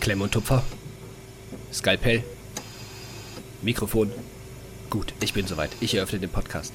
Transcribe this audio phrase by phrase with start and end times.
[0.00, 0.64] Klemm und Tupfer.
[1.70, 2.24] Skalpell.
[3.60, 4.10] Mikrofon.
[4.88, 5.70] Gut, ich bin soweit.
[5.80, 6.72] Ich eröffne den Podcast.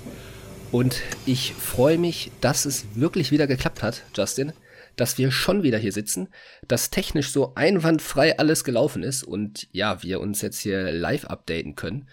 [0.71, 4.53] Und ich freue mich, dass es wirklich wieder geklappt hat, Justin,
[4.95, 6.27] dass wir schon wieder hier sitzen,
[6.67, 11.75] dass technisch so einwandfrei alles gelaufen ist und ja, wir uns jetzt hier live updaten
[11.75, 12.07] können.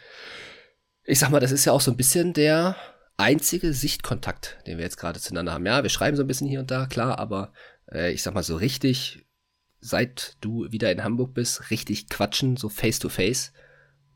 [1.04, 2.74] Ich sag mal, das ist ja auch so ein bisschen der
[3.18, 5.66] einzige Sichtkontakt, den wir jetzt gerade zueinander haben.
[5.66, 7.52] Ja, wir schreiben so ein bisschen hier und da, klar, aber
[7.92, 9.26] äh, ich sag mal so richtig,
[9.82, 13.52] seit du wieder in Hamburg bist, richtig quatschen, so face to face.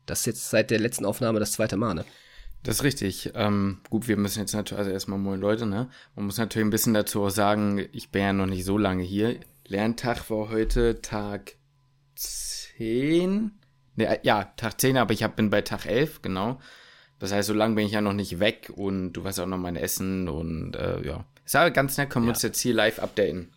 [0.07, 2.05] Das ist jetzt seit der letzten Aufnahme das zweite Mal, ne?
[2.63, 3.31] Das ist richtig.
[3.35, 5.89] Ähm, gut, wir müssen jetzt natürlich, also erstmal moin Leute, ne?
[6.15, 9.39] Man muss natürlich ein bisschen dazu sagen, ich bin ja noch nicht so lange hier.
[9.67, 11.55] Lerntag war heute Tag
[12.15, 13.51] 10.
[13.95, 16.59] Ne, ja, Tag 10, aber ich hab, bin bei Tag 11, genau.
[17.19, 19.57] Das heißt, so lange bin ich ja noch nicht weg und du weißt auch noch
[19.57, 21.25] mein Essen und äh, ja.
[21.45, 22.35] Ist aber ganz nett, können wir ja.
[22.35, 23.51] uns jetzt hier live updaten.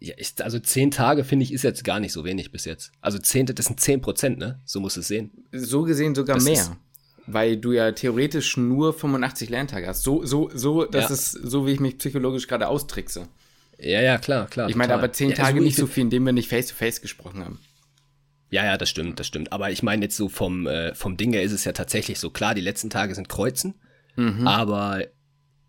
[0.00, 2.92] Ja, ist, also zehn Tage finde ich ist jetzt gar nicht so wenig bis jetzt.
[3.00, 4.60] Also zehn, das sind zehn Prozent, ne?
[4.64, 5.30] So muss es sehen.
[5.52, 6.76] So gesehen sogar das mehr.
[7.26, 10.02] Weil du ja theoretisch nur 85 Lerntage hast.
[10.02, 11.14] So, so, so, das ja.
[11.14, 13.28] ist so, wie ich mich psychologisch gerade austrickse.
[13.78, 14.68] Ja, ja, klar, klar.
[14.68, 16.74] Ich meine aber zehn ja, Tage also nicht so viel, indem wir nicht face to
[16.74, 17.58] face gesprochen haben.
[18.50, 19.52] Ja, ja, das stimmt, das stimmt.
[19.52, 22.30] Aber ich meine jetzt so vom, äh, vom Ding her ist es ja tatsächlich so
[22.30, 23.74] klar, die letzten Tage sind Kreuzen.
[24.16, 24.46] Mhm.
[24.46, 25.04] Aber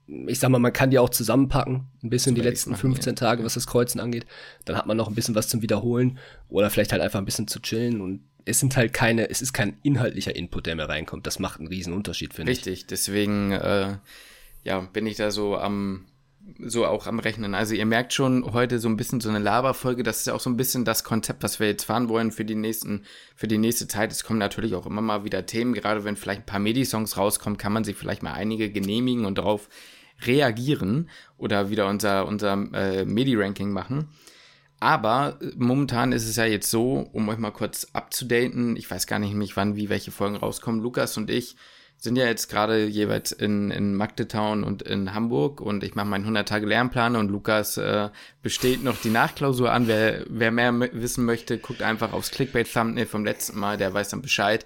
[0.07, 3.15] ich sag mal, man kann die auch zusammenpacken, ein bisschen die letzten machen, 15 ja.
[3.15, 4.25] Tage, was das Kreuzen angeht.
[4.65, 7.47] Dann hat man noch ein bisschen was zum Wiederholen oder vielleicht halt einfach ein bisschen
[7.47, 11.25] zu chillen und es sind halt keine, es ist kein inhaltlicher Input, der mir reinkommt.
[11.25, 12.59] Das macht einen riesen Unterschied, finde ich.
[12.59, 13.97] Richtig, deswegen, äh,
[14.63, 16.05] ja, bin ich da so am,
[16.59, 17.55] so auch am Rechnen.
[17.55, 20.03] Also ihr merkt schon heute so ein bisschen so eine Laberfolge.
[20.03, 22.45] Das ist ja auch so ein bisschen das Konzept, was wir jetzt fahren wollen für
[22.45, 23.03] die nächsten,
[23.35, 24.11] für die nächste Zeit.
[24.11, 25.73] Es kommen natürlich auch immer mal wieder Themen.
[25.73, 29.37] Gerade wenn vielleicht ein paar Medi-Songs rauskommen, kann man sich vielleicht mal einige genehmigen und
[29.37, 29.69] darauf
[30.21, 34.09] reagieren oder wieder unser, unser äh, Medi-Ranking machen.
[34.79, 39.07] Aber äh, momentan ist es ja jetzt so, um euch mal kurz abzudaten, ich weiß
[39.07, 40.81] gar nicht mehr, wann, wie welche Folgen rauskommen.
[40.81, 41.55] Lukas und ich
[42.05, 46.25] sind ja jetzt gerade jeweils in, in Magdetown und in Hamburg und ich mache meinen
[46.25, 48.09] 100-Tage-Lernplan und Lukas äh,
[48.41, 49.87] besteht noch die Nachklausur an.
[49.87, 54.21] Wer, wer mehr wissen möchte, guckt einfach aufs Clickbait-Thumbnail vom letzten Mal, der weiß dann
[54.21, 54.65] Bescheid.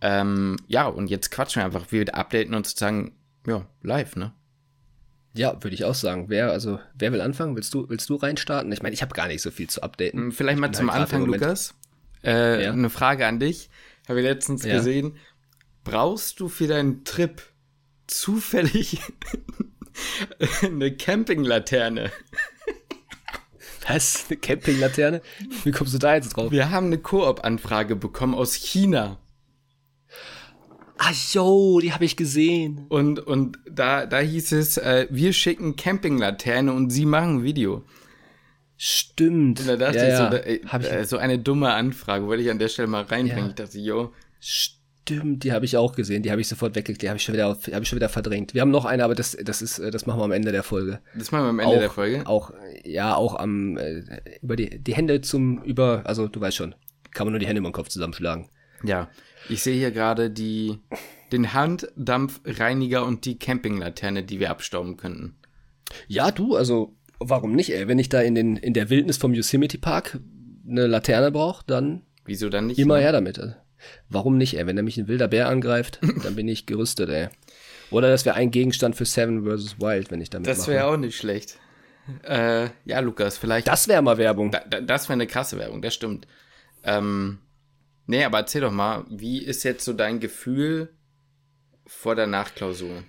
[0.00, 1.86] Ähm, ja, und jetzt quatschen wir einfach.
[1.90, 3.16] Wir updaten uns sozusagen,
[3.46, 4.32] ja, live, ne?
[5.32, 6.26] Ja, würde ich auch sagen.
[6.28, 7.56] Wer, also, wer will anfangen?
[7.56, 8.70] Willst du, willst du reinstarten?
[8.72, 10.30] Ich meine, ich habe gar nicht so viel zu updaten.
[10.30, 11.74] Vielleicht mal zum halt Anfang, Lukas.
[12.22, 12.72] Äh, ja?
[12.72, 13.70] Eine Frage an dich.
[14.08, 14.76] Habe ich letztens ja.
[14.76, 15.16] gesehen.
[15.86, 17.40] Brauchst du für deinen Trip
[18.08, 19.00] zufällig
[20.62, 22.10] eine Campinglaterne?
[23.86, 24.24] Was?
[24.28, 25.22] Eine Campinglaterne?
[25.62, 26.50] Wie kommst du da jetzt drauf?
[26.50, 29.18] Wir haben eine Koop-Anfrage bekommen aus China.
[30.98, 32.86] Ach so, die habe ich gesehen.
[32.88, 37.84] Und, und da, da hieß es, äh, wir schicken Campinglaterne und sie machen ein Video.
[38.76, 39.60] Stimmt.
[39.60, 42.50] Und da dachte ja, ich so, da, ey, äh, so eine dumme Anfrage, wollte ich
[42.50, 43.44] an der Stelle mal reinbringen.
[43.44, 43.50] Ja.
[43.50, 44.12] Ich dachte, yo.
[44.40, 44.75] Stimmt,
[45.08, 47.48] die habe ich auch gesehen, die habe ich sofort weggeklickt, die habe ich schon wieder,
[47.48, 48.54] habe ich schon wieder verdrängt.
[48.54, 50.62] Wir haben noch eine, aber das, das ist, äh, das machen wir am Ende der
[50.62, 51.00] Folge.
[51.14, 52.26] Das machen wir am Ende auch, der Folge.
[52.26, 52.52] Auch,
[52.84, 54.02] ja, auch am, äh,
[54.42, 56.74] über die, die Hände zum, über, also du weißt schon,
[57.12, 58.48] kann man nur die Hände über den Kopf zusammenschlagen.
[58.82, 59.08] Ja.
[59.48, 60.80] Ich sehe hier gerade die,
[61.32, 65.36] den Handdampfreiniger und die Campinglaterne, die wir abstauben könnten.
[66.08, 67.86] Ja, du, also warum nicht, ey?
[67.88, 70.18] Wenn ich da in, den, in der Wildnis vom Yosemite Park
[70.68, 72.02] eine Laterne brauche, dann.
[72.24, 72.78] Wieso dann nicht?
[72.78, 73.02] Immer ne?
[73.02, 73.40] her damit.
[74.08, 74.66] Warum nicht, ey?
[74.66, 77.28] Wenn er mich ein wilder Bär angreift, dann bin ich gerüstet, ey.
[77.90, 79.80] Oder das wäre ein Gegenstand für Seven vs.
[79.80, 81.58] Wild, wenn ich damit Das wäre auch nicht schlecht.
[82.22, 83.68] Äh, ja, Lukas, vielleicht.
[83.68, 84.50] Das wäre mal Werbung.
[84.50, 86.26] Da, da, das wäre eine krasse Werbung, das stimmt.
[86.84, 87.38] Ähm,
[88.06, 90.90] Nee, aber erzähl doch mal, wie ist jetzt so dein Gefühl
[91.86, 93.02] vor der Nachklausur?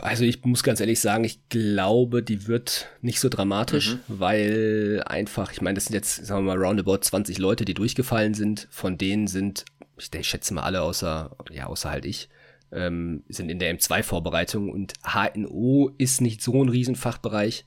[0.00, 4.00] Also ich muss ganz ehrlich sagen, ich glaube, die wird nicht so dramatisch, mhm.
[4.08, 8.34] weil einfach, ich meine, das sind jetzt, sagen wir mal, roundabout 20 Leute, die durchgefallen
[8.34, 8.68] sind.
[8.70, 9.64] Von denen sind,
[9.96, 12.28] ich, ich schätze mal alle außer, ja, außer halt ich,
[12.72, 17.64] ähm, sind in der M2-Vorbereitung und HNO ist nicht so ein Riesenfachbereich.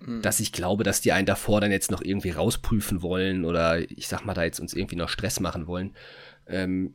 [0.00, 0.20] Mhm.
[0.20, 4.08] dass ich glaube, dass die einen davor dann jetzt noch irgendwie rausprüfen wollen oder ich
[4.08, 5.94] sag mal, da jetzt uns irgendwie noch Stress machen wollen.
[6.46, 6.94] Ähm,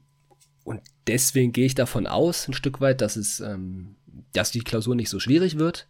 [0.63, 3.95] und deswegen gehe ich davon aus, ein Stück weit, dass es, ähm,
[4.33, 5.87] dass die Klausur nicht so schwierig wird.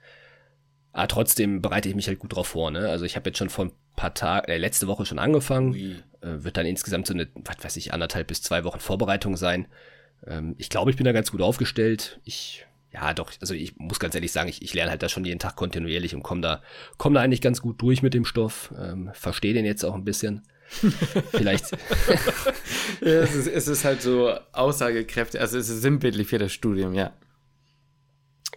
[0.93, 2.71] Aber trotzdem bereite ich mich halt gut drauf vor.
[2.71, 2.89] Ne?
[2.89, 5.73] Also ich habe jetzt schon vor ein paar Tagen, äh, letzte Woche schon angefangen.
[6.21, 9.67] Äh, wird dann insgesamt so eine, was weiß ich, anderthalb bis zwei Wochen Vorbereitung sein.
[10.27, 12.19] Ähm, ich glaube, ich bin da ganz gut aufgestellt.
[12.25, 15.23] Ich ja, doch, also ich muss ganz ehrlich sagen, ich, ich lerne halt da schon
[15.23, 16.61] jeden Tag kontinuierlich und komme da,
[16.97, 20.03] komm da eigentlich ganz gut durch mit dem Stoff, ähm, verstehe den jetzt auch ein
[20.03, 20.41] bisschen.
[21.31, 21.71] Vielleicht.
[23.01, 26.93] ja, es, ist, es ist halt so aussagekräftig, also es ist sinnbildlich für das Studium,
[26.93, 27.13] ja.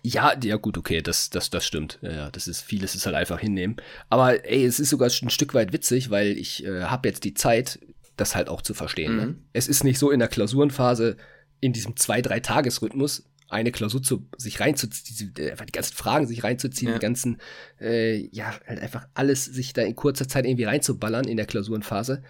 [0.07, 1.99] Ja, ja gut, okay, das, das, das stimmt.
[2.03, 3.77] Ja, das ist vieles ist halt einfach hinnehmen.
[4.11, 7.33] Aber ey, es ist sogar ein Stück weit witzig, weil ich äh, habe jetzt die
[7.33, 7.79] Zeit,
[8.17, 9.17] das halt auch zu verstehen.
[9.17, 9.23] Ne?
[9.23, 9.29] Mhm.
[9.33, 9.39] Ne?
[9.55, 11.17] Es ist nicht so in der Klausurenphase
[11.61, 16.27] in diesem zwei drei Tagesrhythmus eine Klausur zu sich reinzuziehen, äh, einfach die ganzen Fragen
[16.27, 16.99] sich reinzuziehen, ja.
[16.99, 17.39] die ganzen
[17.81, 22.23] äh, ja halt einfach alles sich da in kurzer Zeit irgendwie reinzuballern in der Klausurenphase.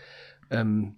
[0.50, 0.94] Ähm,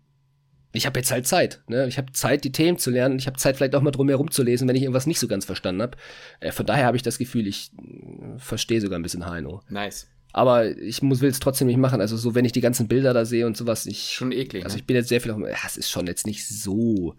[0.73, 1.63] ich habe jetzt halt Zeit.
[1.69, 1.87] Ne?
[1.89, 3.19] Ich habe Zeit, die Themen zu lernen.
[3.19, 5.29] Ich habe Zeit, vielleicht auch mal drum herum zu lesen, wenn ich irgendwas nicht so
[5.29, 5.97] ganz verstanden habe.
[6.41, 9.63] Äh, von daher habe ich das Gefühl, ich äh, verstehe sogar ein bisschen Heino.
[9.69, 10.09] Nice.
[10.33, 12.01] Aber ich muss will es trotzdem nicht machen.
[12.01, 14.65] Also so, wenn ich die ganzen Bilder da sehe und sowas, ich schon eklig.
[14.65, 14.81] Also ne?
[14.81, 15.33] ich bin jetzt sehr viel.
[15.33, 17.15] Auf, ja, es ist schon jetzt nicht so,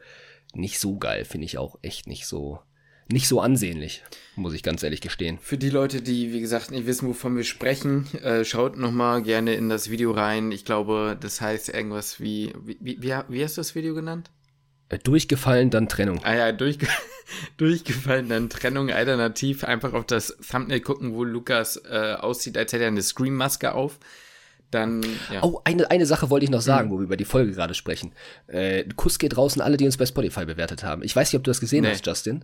[0.53, 2.59] nicht so geil, finde ich auch echt nicht so
[3.09, 4.03] nicht so ansehnlich,
[4.35, 5.39] muss ich ganz ehrlich gestehen.
[5.41, 9.55] Für die Leute, die, wie gesagt, nicht wissen, wovon wir sprechen, äh, schaut nochmal gerne
[9.55, 10.51] in das Video rein.
[10.51, 14.29] Ich glaube, das heißt irgendwas wie, wie, wie, wie hast du das Video genannt?
[14.89, 16.19] Äh, durchgefallen, dann Trennung.
[16.23, 16.87] Ah ja, durchge
[17.57, 18.89] durchgefallen, dann Trennung.
[18.89, 23.73] Alternativ einfach auf das Thumbnail gucken, wo Lukas äh, aussieht, als hätte er eine Scream-Maske
[23.73, 23.99] auf.
[24.71, 25.01] Dann,
[25.31, 25.43] ja.
[25.43, 26.93] Oh, eine, eine Sache wollte ich noch sagen, mhm.
[26.93, 28.11] wo wir über die Folge gerade sprechen.
[28.47, 31.03] Äh, Kuss geht draußen alle, die uns bei Spotify bewertet haben.
[31.03, 31.91] Ich weiß nicht, ob du das gesehen nee.
[31.91, 32.43] hast, Justin.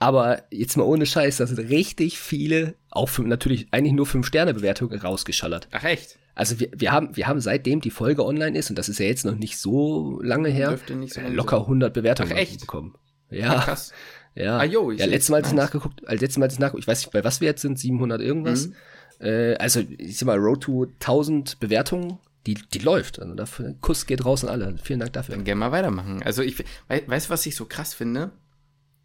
[0.00, 4.98] Aber jetzt mal ohne Scheiß, da sind richtig viele, auch für, natürlich eigentlich nur 5-Sterne-Bewertungen
[4.98, 5.68] rausgeschallert.
[5.72, 6.18] Ach echt?
[6.34, 9.04] Also wir, wir, haben, wir haben seitdem die Folge online ist, und das ist ja
[9.04, 12.60] jetzt noch nicht so lange her, so locker 100 Bewertungen Ach, echt?
[12.60, 12.94] bekommen.
[13.28, 13.56] Ja.
[13.56, 13.92] Ach, krass.
[14.34, 16.84] Ja, ah, ich ja letztes Mal, als ich nachgeguckt, als letztes Mal, als ich nachgeguckt,
[16.84, 18.68] ich weiß nicht, bei was wir jetzt sind, 700 irgendwas.
[18.68, 18.74] Mhm.
[19.20, 23.20] Äh, also, ich sag mal, Road to 1000 Bewertungen, die, die läuft.
[23.20, 24.76] Also dafür, Kuss geht raus an alle.
[24.82, 25.34] Vielen Dank dafür.
[25.34, 26.22] Dann gerne mal weitermachen.
[26.22, 28.30] Also ich, weißt du, was ich so krass finde?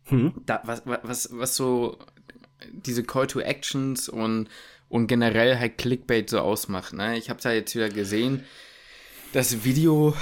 [0.06, 0.34] Hm?
[0.46, 1.98] Da, was, was, was so
[2.72, 4.48] diese Call to Actions und,
[4.90, 6.94] und generell halt Clickbait so ausmacht.
[6.94, 7.18] Ne?
[7.18, 8.44] Ich habe da jetzt wieder gesehen,
[9.34, 10.16] das Video,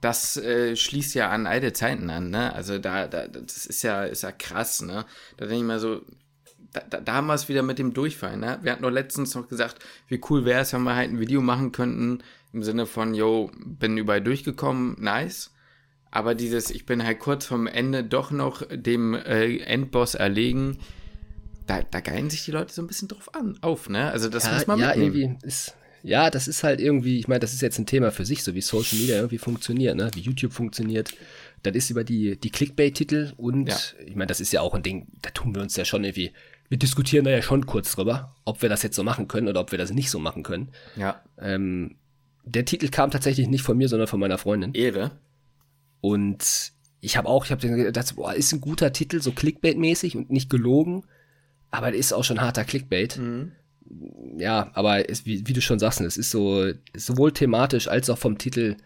[0.00, 2.30] das äh, schließt ja an alte Zeiten an.
[2.30, 2.52] Ne?
[2.52, 4.82] Also da, da, das ist ja, ist ja krass.
[4.82, 5.04] Ne?
[5.36, 6.02] Da denke ich mal so,
[6.72, 8.40] da, da, da haben wir es wieder mit dem Durchfallen.
[8.40, 8.58] Ne?
[8.62, 9.78] Wir hatten doch letztens noch gesagt,
[10.08, 13.50] wie cool wäre es, wenn wir halt ein Video machen könnten, im Sinne von, yo,
[13.64, 15.52] bin überall durchgekommen, nice.
[16.10, 20.78] Aber dieses, ich bin halt kurz vom Ende doch noch dem äh, Endboss erlegen,
[21.66, 24.10] da, da geilen sich die Leute so ein bisschen drauf an, auf, ne?
[24.10, 27.40] Also das ja, muss man ja, irgendwie ist, ja, das ist halt irgendwie, ich meine,
[27.40, 30.10] das ist jetzt ein Thema für sich, so wie Social Media irgendwie funktioniert, ne?
[30.14, 31.12] Wie YouTube funktioniert.
[31.64, 33.76] Das ist über die, die Clickbait-Titel und ja.
[34.06, 36.32] ich meine, das ist ja auch ein Ding, da tun wir uns ja schon irgendwie,
[36.68, 39.60] wir diskutieren da ja schon kurz drüber, ob wir das jetzt so machen können oder
[39.60, 40.70] ob wir das nicht so machen können.
[40.94, 41.20] Ja.
[41.40, 41.96] Ähm,
[42.44, 44.74] der Titel kam tatsächlich nicht von mir, sondern von meiner Freundin.
[44.74, 45.10] Ehre.
[46.06, 50.30] Und ich habe auch, ich habe gedacht, boah, ist ein guter Titel, so Clickbait-mäßig und
[50.30, 51.02] nicht gelogen,
[51.72, 53.18] aber ist auch schon harter Clickbait.
[53.18, 53.50] Mhm.
[54.38, 58.18] Ja, aber es, wie, wie, du schon sagst, es ist so sowohl thematisch als auch
[58.18, 58.76] vom Titel,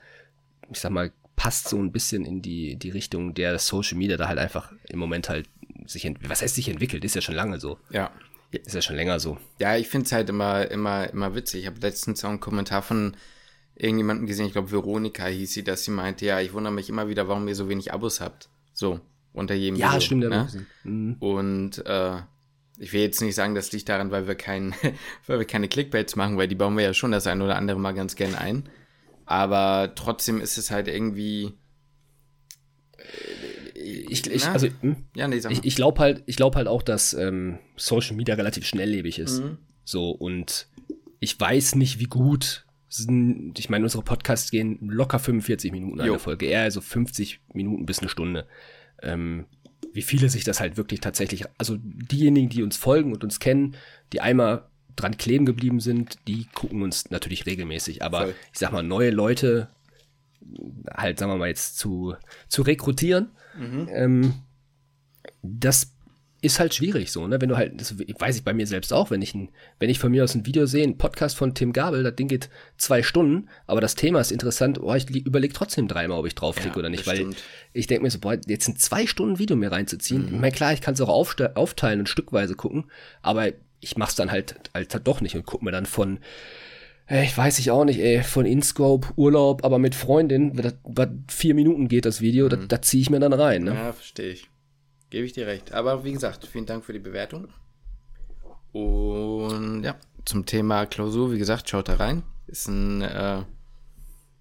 [0.71, 4.27] ich sag mal, passt so ein bisschen in die, die Richtung, der Social Media da
[4.27, 5.47] halt einfach im Moment halt
[5.85, 7.79] sich, was heißt sich entwickelt, ist ja schon lange so.
[7.91, 8.11] Ja.
[8.51, 9.37] Ist ja schon länger so.
[9.59, 11.61] Ja, ich finde es halt immer, immer, immer witzig.
[11.61, 13.15] Ich habe letztens auch einen Kommentar von
[13.81, 17.09] irgendjemanden gesehen, ich glaube Veronika hieß sie, dass sie meinte, ja, ich wundere mich immer
[17.09, 18.49] wieder, warum ihr so wenig Abos habt.
[18.73, 19.01] So,
[19.33, 20.29] unter jedem Ja, Video, stimmt.
[20.29, 20.67] Ne?
[20.85, 21.17] Mhm.
[21.19, 22.17] Und äh,
[22.79, 24.75] ich will jetzt nicht sagen, das liegt daran, weil wir, kein,
[25.27, 27.79] weil wir keine Clickbaits machen, weil die bauen wir ja schon das ein oder andere
[27.79, 28.69] mal ganz gern ein.
[29.27, 31.53] Aber trotzdem ist es halt irgendwie.
[33.75, 34.97] Ich, ich, also, hm?
[35.15, 38.67] ja, nee, ich, ich glaube halt, ich glaube halt auch, dass ähm, Social Media relativ
[38.67, 39.41] schnelllebig ist.
[39.41, 39.59] Mhm.
[39.85, 40.67] So, und
[41.21, 46.19] ich weiß nicht, wie gut sind, ich meine, unsere Podcasts gehen locker 45 Minuten eine
[46.19, 48.47] Folge, eher also 50 Minuten bis eine Stunde.
[49.03, 49.47] Ähm,
[49.93, 53.77] wie viele sich das halt wirklich tatsächlich, also diejenigen, die uns folgen und uns kennen,
[54.13, 58.03] die einmal dran kleben geblieben sind, die gucken uns natürlich regelmäßig.
[58.03, 58.35] Aber Voll.
[58.53, 59.69] ich sag mal, neue Leute
[60.93, 62.15] halt, sagen wir mal, jetzt zu,
[62.49, 63.89] zu rekrutieren, mhm.
[63.93, 64.35] ähm,
[65.43, 65.93] das
[66.43, 67.41] ist halt schwierig so, ne?
[67.41, 69.99] Wenn du halt, das weiß ich bei mir selbst auch, wenn ich ein, wenn ich
[69.99, 73.03] von mir aus ein Video sehe, ein Podcast von Tim Gabel, das Ding geht zwei
[73.03, 76.79] Stunden, aber das Thema ist interessant, oh, ich überlege trotzdem dreimal, ob ich draufklicke ja,
[76.79, 77.43] oder nicht, weil stimmt.
[77.73, 80.35] ich denke mir so, boah, jetzt ein zwei Stunden Video mir reinzuziehen, mhm.
[80.35, 82.85] ich meine, klar, ich kann es auch aufteilen und stückweise gucken,
[83.23, 83.49] aber
[83.81, 86.21] ich mach's dann halt, halt, doch nicht und guck mir dann von,
[87.07, 90.75] ey, ich weiß ich auch nicht, ey, von InScope, Urlaub, aber mit Freundin, das
[91.29, 92.51] vier Minuten geht das Video, mhm.
[92.51, 93.75] da, da ziehe ich mir dann rein, ne?
[93.75, 94.50] Ja, verstehe ich.
[95.11, 95.73] Gebe ich dir recht.
[95.73, 97.49] Aber wie gesagt, vielen Dank für die Bewertung.
[98.73, 102.23] Und ja, zum Thema Klausur, wie gesagt, schaut da rein.
[102.47, 103.43] Ist ein, äh,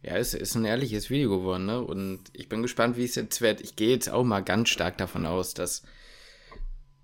[0.03, 1.81] ja, ist, ist ein ehrliches Video geworden, ne?
[1.81, 3.61] Und ich bin gespannt, wie es jetzt wird.
[3.61, 5.83] Ich gehe jetzt auch mal ganz stark davon aus, dass,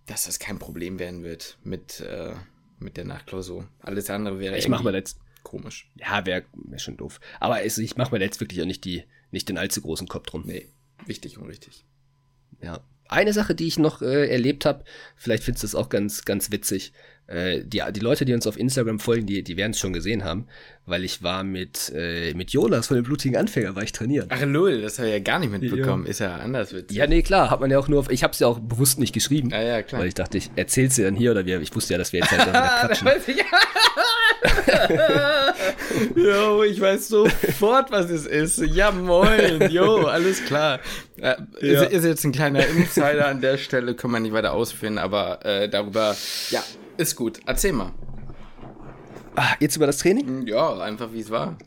[0.06, 2.36] dass das kein Problem werden wird mit, äh,
[2.80, 3.68] mit der Nachklausur.
[3.80, 5.90] Alles andere wäre ich mach mal jetzt komisch.
[5.96, 7.20] Ja, wäre wär schon doof.
[7.40, 10.28] Aber es, ich mache mir jetzt wirklich auch nicht, die, nicht den allzu großen Kopf
[10.28, 10.44] drum.
[10.46, 10.68] Nee,
[11.06, 11.86] wichtig und richtig.
[12.62, 12.82] Ja.
[13.08, 14.84] Eine Sache, die ich noch äh, erlebt habe,
[15.16, 16.94] vielleicht findest du es auch ganz, ganz witzig.
[17.28, 20.24] Äh, die, die Leute, die uns auf Instagram folgen, die, die werden es schon gesehen
[20.24, 20.46] haben,
[20.86, 24.28] weil ich war mit, äh, mit Jonas von den blutigen Anfänger, war ich trainieren.
[24.30, 26.04] Ach null, das habe ich ja gar nicht mitbekommen.
[26.06, 26.12] Ja.
[26.12, 26.96] Ist ja anders witzig.
[26.96, 29.00] Ja, nee, klar, hat man ja auch nur, auf, ich habe es ja auch bewusst
[29.00, 29.50] nicht geschrieben.
[29.50, 30.02] Ja, ja, klar.
[30.02, 32.20] Weil ich dachte, ich erzähl's dir dann hier oder wir, ich wusste ja, dass wir
[32.20, 33.08] jetzt halt dann wieder quatschen.
[36.16, 38.58] jo, ich weiß sofort, was es ist.
[38.74, 40.80] Ja, moin, jo, alles klar.
[41.18, 41.84] Äh, ja.
[41.84, 45.46] ist, ist, jetzt ein kleiner Insider an der Stelle, können wir nicht weiter ausführen, aber
[45.46, 46.16] äh, darüber,
[46.50, 46.64] ja,
[46.98, 47.40] ist gut.
[47.46, 47.92] Erzähl mal.
[49.36, 50.28] Ah, jetzt über das Training?
[50.28, 51.58] Hm, ja, einfach wie es war.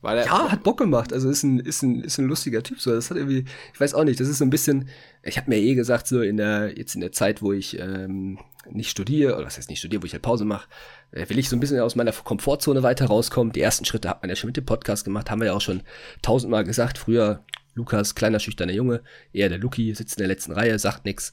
[0.00, 1.12] war ja, hat Bock gemacht.
[1.12, 2.80] Also ist ein, ist ein, ist ein lustiger Typ.
[2.80, 4.88] So, das hat irgendwie, ich weiß auch nicht, das ist so ein bisschen,
[5.22, 8.38] ich habe mir eh gesagt, so in der, jetzt in der Zeit, wo ich ähm,
[8.70, 10.68] nicht studiere, oder was heißt nicht studiere, wo ich halt Pause mache,
[11.12, 13.52] äh, will ich so ein bisschen aus meiner Komfortzone weiter rauskommen.
[13.52, 15.60] Die ersten Schritte hat man ja schon mit dem Podcast gemacht, haben wir ja auch
[15.60, 15.82] schon
[16.22, 16.98] tausendmal gesagt.
[16.98, 17.44] Früher
[17.74, 19.02] Lukas, kleiner, schüchterner Junge,
[19.32, 21.32] eher der Luki, sitzt in der letzten Reihe, sagt nix.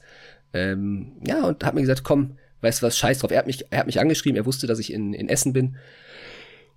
[0.52, 3.30] Ähm, ja, und hat mir gesagt, komm, weißt du was, scheiß drauf.
[3.30, 5.76] Er hat mich, er hat mich angeschrieben, er wusste, dass ich in, in Essen bin.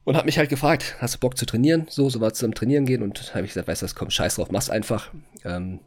[0.04, 1.88] Und hat mich halt gefragt, hast du Bock zu trainieren?
[1.90, 4.36] So, so war zusammen trainieren gehen und habe ich gesagt, weißt du was, komm, scheiß
[4.36, 5.12] drauf, mach's einfach.
[5.44, 5.80] Ähm,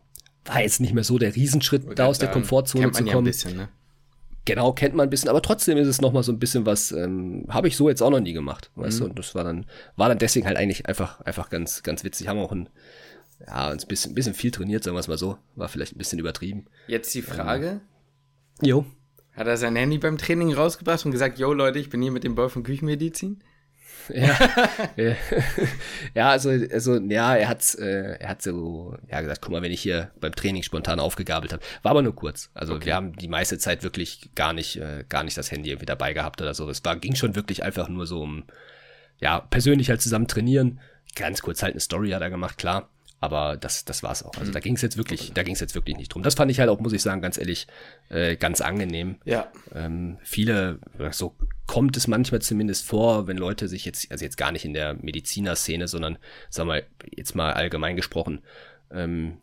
[0.44, 3.06] war jetzt nicht mehr so der Riesenschritt, da aus der Komfortzone zu kommen.
[3.06, 3.68] Ja ein bisschen, ne?
[4.48, 7.44] Genau, kennt man ein bisschen, aber trotzdem ist es nochmal so ein bisschen was, ähm,
[7.50, 9.04] habe ich so jetzt auch noch nie gemacht, weißt mhm.
[9.04, 12.28] du, und das war dann, war dann deswegen halt eigentlich einfach, einfach ganz, ganz witzig.
[12.28, 12.70] Haben auch ein,
[13.46, 15.94] ja, uns ein bisschen, ein bisschen viel trainiert, sagen wir es mal so, war vielleicht
[15.94, 16.64] ein bisschen übertrieben.
[16.86, 17.82] Jetzt die Frage.
[18.62, 18.86] Ähm, jo.
[19.32, 22.24] Hat er sein Handy beim Training rausgebracht und gesagt, yo Leute, ich bin hier mit
[22.24, 23.42] dem Boy von Küchenmedizin?
[24.14, 25.16] Ja,
[26.14, 29.72] ja, also, also, ja, er hat, äh, er hat so, ja, gesagt, guck mal, wenn
[29.72, 32.50] ich hier beim Training spontan aufgegabelt habe, war aber nur kurz.
[32.54, 32.86] Also okay.
[32.86, 36.12] wir haben die meiste Zeit wirklich gar nicht, äh, gar nicht das Handy irgendwie dabei
[36.12, 36.68] gehabt oder so.
[36.68, 38.44] Es war, ging schon wirklich einfach nur so um,
[39.20, 40.80] ja, persönlich halt zusammen trainieren.
[41.14, 42.88] Ganz kurz halt eine Story hat er gemacht, klar.
[43.20, 44.34] Aber das, das war's auch.
[44.38, 44.62] Also da mhm.
[44.62, 46.22] ging es jetzt wirklich, da ging es jetzt wirklich nicht drum.
[46.22, 47.66] Das fand ich halt auch, muss ich sagen, ganz ehrlich,
[48.10, 49.16] äh, ganz angenehm.
[49.24, 49.50] Ja.
[49.74, 50.78] Ähm, viele,
[51.10, 51.34] so
[51.66, 54.94] kommt es manchmal zumindest vor, wenn Leute sich jetzt, also jetzt gar nicht in der
[54.94, 56.84] Medizinerszene, sondern, sag mal,
[57.14, 58.40] jetzt mal allgemein gesprochen,
[58.92, 59.38] ähm,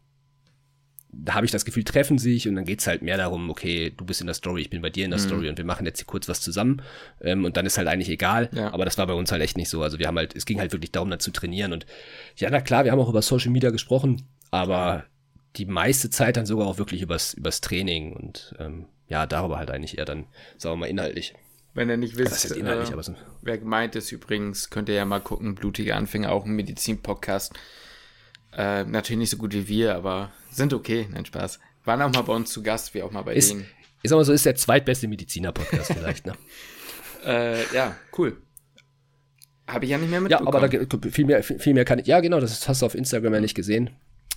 [1.24, 4.06] da habe ich das Gefühl, treffen sich und dann geht's halt mehr darum, okay, du
[4.06, 5.24] bist in der Story, ich bin bei dir in der mhm.
[5.24, 6.82] Story und wir machen jetzt hier kurz was zusammen
[7.22, 8.50] ähm, und dann ist halt eigentlich egal.
[8.54, 8.74] Ja.
[8.74, 9.82] Aber das war bei uns halt echt nicht so.
[9.82, 11.86] Also wir haben halt, es ging halt wirklich darum, dann zu trainieren und
[12.36, 15.06] ja, na klar, wir haben auch über Social Media gesprochen, aber
[15.56, 19.72] die meiste Zeit dann sogar auch wirklich übers, übers Training und ähm, ja, darüber halt
[19.72, 20.26] eigentlich eher dann,
[20.58, 21.34] sagen wir mal, inhaltlich.
[21.74, 23.16] Wenn ihr nicht wisst, äh, so.
[23.42, 27.54] wer gemeint ist übrigens, könnt ihr ja mal gucken, Blutige Anfänger, auch ein Medizin-Podcast.
[28.56, 31.60] Äh, natürlich nicht so gut wie wir, aber sind okay, nein, Spaß.
[31.84, 33.66] Waren auch mal bei uns zu Gast, wie auch mal bei ist, denen.
[34.02, 36.34] Ich sag mal so, ist der zweitbeste Mediziner-Podcast vielleicht, ne?
[37.26, 38.42] äh, ja, cool.
[39.68, 40.48] Habe ich ja nicht mehr mitbekommen.
[40.48, 42.06] Ja, aber da, viel, mehr, viel mehr kann ich.
[42.06, 43.90] Ja, genau, das hast du auf Instagram ja nicht gesehen.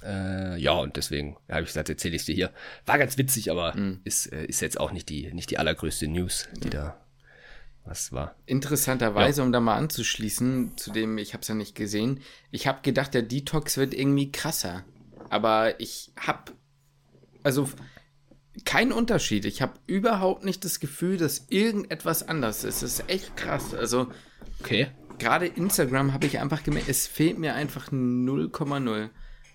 [0.02, 2.50] Äh, ja, und deswegen habe ich gesagt, erzähle ich dir hier.
[2.86, 4.00] War ganz witzig, aber mhm.
[4.04, 6.72] ist, äh, ist jetzt auch nicht die, nicht die allergrößte News, die mhm.
[6.72, 7.00] da
[7.84, 8.34] was war.
[8.46, 9.46] Interessanterweise, ja.
[9.46, 12.20] um da mal anzuschließen, zu dem, ich habe es ja nicht gesehen,
[12.50, 14.84] ich habe gedacht, der Detox wird irgendwie krasser.
[15.30, 16.52] Aber ich habe,
[17.42, 17.68] also
[18.64, 19.44] kein Unterschied.
[19.44, 22.82] Ich habe überhaupt nicht das Gefühl, dass irgendetwas anders ist.
[22.82, 23.74] Das ist echt krass.
[23.74, 24.08] Also,
[24.60, 24.88] okay.
[25.18, 29.10] Gerade Instagram habe ich einfach gemerkt, es fehlt mir einfach 0,0.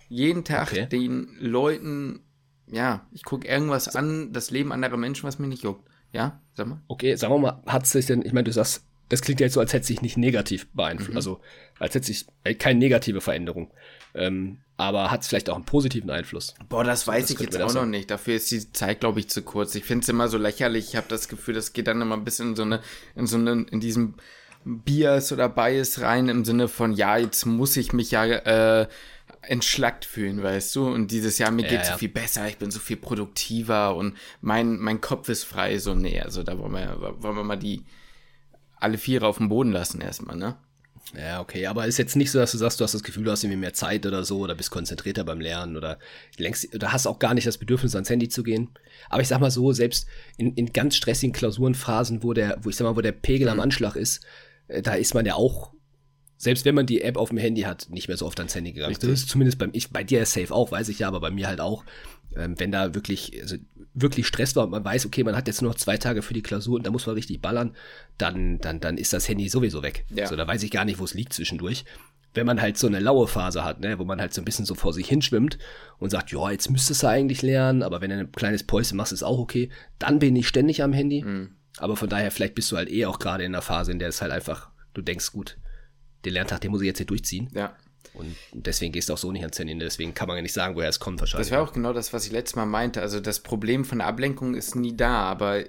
[0.09, 0.87] Jeden Tag okay.
[0.87, 2.21] den Leuten,
[2.67, 5.89] ja, ich gucke irgendwas an, das Leben anderer Menschen, was mich nicht juckt.
[6.11, 6.81] Ja, sag mal.
[6.87, 9.53] Okay, sagen wir mal, hat sich denn, ich meine, du sagst, das klingt ja jetzt
[9.53, 11.11] so, als hätte sich nicht negativ beeinflusst.
[11.11, 11.17] Mhm.
[11.17, 11.41] Also,
[11.79, 13.71] als hätte sich äh, keine negative Veränderung.
[14.15, 16.55] Ähm, aber hat es vielleicht auch einen positiven Einfluss?
[16.67, 18.09] Boah, das weiß das ich jetzt auch noch nicht.
[18.09, 19.75] Dafür ist die Zeit, glaube ich, zu kurz.
[19.75, 20.89] Ich finde es immer so lächerlich.
[20.89, 22.81] Ich habe das Gefühl, das geht dann immer ein bisschen in so eine,
[23.15, 24.15] in so eine, in diesem
[24.65, 28.87] Bias oder Bias rein im Sinne von, ja, jetzt muss ich mich ja äh,
[29.41, 30.87] entschlackt fühlen, weißt du?
[30.87, 31.91] Und dieses Jahr, mir ja, geht ja.
[31.91, 35.93] so viel besser, ich bin so viel produktiver und mein, mein Kopf ist frei, so
[35.93, 37.83] nee, also da wollen wir, wollen wir mal die
[38.77, 40.57] alle Viere auf dem Boden lassen erstmal, ne?
[41.15, 43.31] Ja, okay, aber ist jetzt nicht so, dass du sagst, du hast das Gefühl, du
[43.31, 45.99] hast irgendwie mehr Zeit oder so oder bist konzentrierter beim Lernen oder
[46.37, 48.69] längst, oder hast auch gar nicht das Bedürfnis, ans Handy zu gehen.
[49.09, 50.07] Aber ich sag mal so, selbst
[50.37, 53.53] in, in ganz stressigen Klausurenphasen, wo der, wo ich sag mal, wo der Pegel mhm.
[53.53, 54.25] am Anschlag ist,
[54.67, 55.72] äh, da ist man ja auch,
[56.43, 58.73] selbst wenn man die App auf dem Handy hat, nicht mehr so oft ans Handy
[58.73, 58.89] gegangen.
[58.89, 59.09] Richtig.
[59.09, 61.47] Das ist zumindest beim, ich, bei dir safe auch, weiß ich ja, aber bei mir
[61.47, 61.83] halt auch.
[62.35, 63.55] Ähm, wenn da wirklich, also
[63.93, 66.33] wirklich Stress war und man weiß, okay, man hat jetzt nur noch zwei Tage für
[66.33, 67.75] die Klausur und da muss man richtig ballern,
[68.17, 70.05] dann, dann, dann ist das Handy sowieso weg.
[70.09, 70.27] Ja.
[70.27, 71.85] So, da weiß ich gar nicht, wo es liegt zwischendurch.
[72.33, 74.65] Wenn man halt so eine laue Phase hat, ne, wo man halt so ein bisschen
[74.65, 75.59] so vor sich hinschwimmt
[75.99, 79.13] und sagt, ja, jetzt müsstest du eigentlich lernen, aber wenn du ein kleines Päuschen machst,
[79.13, 79.69] ist auch okay,
[79.99, 81.23] dann bin ich ständig am Handy.
[81.23, 81.55] Mhm.
[81.77, 84.09] Aber von daher, vielleicht bist du halt eh auch gerade in einer Phase, in der
[84.09, 85.57] es halt einfach, du denkst, gut,
[86.25, 87.49] den Lerntag, den muss ich jetzt hier durchziehen.
[87.53, 87.73] Ja.
[88.13, 89.77] Und deswegen gehst du auch so nicht ans Handy.
[89.77, 91.49] Deswegen kann man ja nicht sagen, woher es kommt wahrscheinlich.
[91.49, 93.01] Das war auch genau das, was ich letztes Mal meinte.
[93.01, 95.23] Also das Problem von Ablenkung ist nie da.
[95.23, 95.67] Aber äh,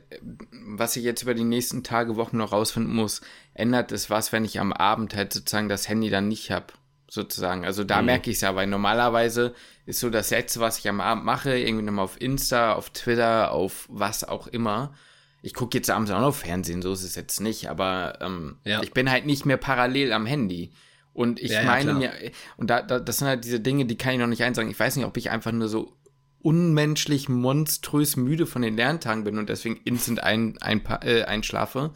[0.50, 3.22] was ich jetzt über die nächsten Tage, Wochen noch rausfinden muss,
[3.54, 6.66] ändert es was, wenn ich am Abend halt sozusagen das Handy dann nicht habe.
[7.08, 7.64] Sozusagen.
[7.64, 8.06] Also da mhm.
[8.06, 9.54] merke ich es ja, weil normalerweise
[9.86, 13.52] ist so das Letzte, was ich am Abend mache, irgendwie nochmal auf Insta, auf Twitter,
[13.52, 14.94] auf was auch immer.
[15.44, 18.82] Ich gucke jetzt abends auch noch Fernsehen, so ist es jetzt nicht, aber ähm, ja.
[18.82, 20.72] ich bin halt nicht mehr parallel am Handy.
[21.12, 22.12] Und ich ja, meine ja, mir,
[22.56, 24.70] und da, da, das sind halt diese Dinge, die kann ich noch nicht einsagen.
[24.70, 25.96] Ich weiß nicht, ob ich einfach nur so
[26.40, 31.92] unmenschlich monströs müde von den Lerntagen bin und deswegen instant ein, ein, äh, einschlafe.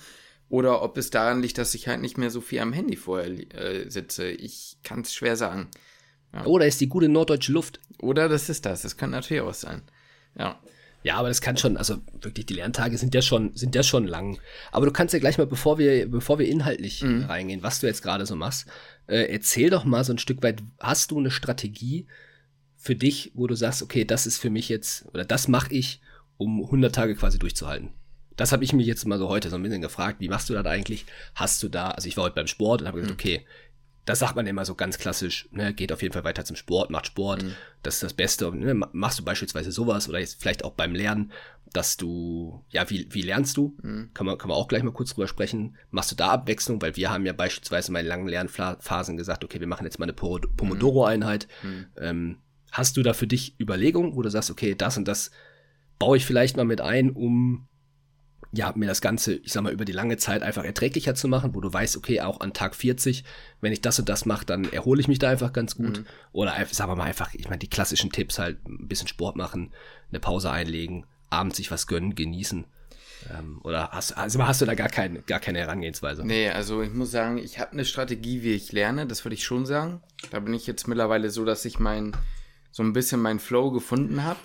[0.50, 3.28] Oder ob es daran liegt, dass ich halt nicht mehr so viel am Handy vorher
[3.54, 4.30] äh, sitze.
[4.30, 5.68] Ich kann es schwer sagen.
[6.34, 6.44] Ja.
[6.44, 7.80] Oder ist die gute norddeutsche Luft.
[8.00, 8.82] Oder das ist das.
[8.82, 9.82] Das kann natürlich auch sein.
[10.38, 10.60] Ja.
[11.08, 14.06] Ja, aber das kann schon, also wirklich, die Lerntage sind ja schon, sind ja schon
[14.06, 14.38] lang.
[14.72, 17.24] Aber du kannst ja gleich mal, bevor wir, bevor wir inhaltlich mhm.
[17.24, 18.66] reingehen, was du jetzt gerade so machst,
[19.06, 22.06] äh, erzähl doch mal so ein Stück weit, hast du eine Strategie
[22.76, 26.02] für dich, wo du sagst, okay, das ist für mich jetzt, oder das mache ich,
[26.36, 27.88] um 100 Tage quasi durchzuhalten?
[28.36, 30.52] Das habe ich mich jetzt mal so heute so ein bisschen gefragt, wie machst du
[30.52, 31.06] das eigentlich?
[31.34, 33.18] Hast du da, also ich war heute beim Sport und habe gesagt, mhm.
[33.18, 33.46] okay,
[34.08, 36.88] das sagt man immer so ganz klassisch, ne, geht auf jeden Fall weiter zum Sport,
[36.88, 37.52] macht Sport, mhm.
[37.82, 38.50] das ist das Beste.
[38.56, 41.30] Ne, machst du beispielsweise sowas oder jetzt vielleicht auch beim Lernen,
[41.74, 43.76] dass du, ja, wie, wie lernst du?
[43.82, 44.08] Mhm.
[44.14, 45.76] Kann, man, kann man auch gleich mal kurz drüber sprechen.
[45.90, 46.80] Machst du da Abwechslung?
[46.80, 50.06] Weil wir haben ja beispielsweise in meinen langen Lernphasen gesagt, okay, wir machen jetzt mal
[50.06, 51.46] eine Pomodoro-Einheit.
[51.62, 51.86] Mhm.
[51.98, 52.38] Ähm,
[52.72, 55.32] hast du da für dich Überlegungen, wo du sagst, okay, das und das
[55.98, 57.67] baue ich vielleicht mal mit ein, um
[58.50, 61.54] ja, mir das Ganze, ich sag mal, über die lange Zeit einfach erträglicher zu machen,
[61.54, 63.24] wo du weißt, okay, auch an Tag 40,
[63.60, 65.98] wenn ich das und das mache, dann erhole ich mich da einfach ganz gut.
[65.98, 66.06] Mhm.
[66.32, 69.72] Oder sagen wir mal einfach, ich meine, die klassischen Tipps halt, ein bisschen Sport machen,
[70.10, 72.64] eine Pause einlegen, abends sich was gönnen, genießen.
[73.36, 76.24] Ähm, oder hast, also hast du da gar, kein, gar keine Herangehensweise?
[76.24, 79.44] Nee, also ich muss sagen, ich habe eine Strategie, wie ich lerne, das würde ich
[79.44, 80.02] schon sagen.
[80.30, 82.16] Da bin ich jetzt mittlerweile so, dass ich mein,
[82.70, 84.40] so ein bisschen meinen Flow gefunden habe.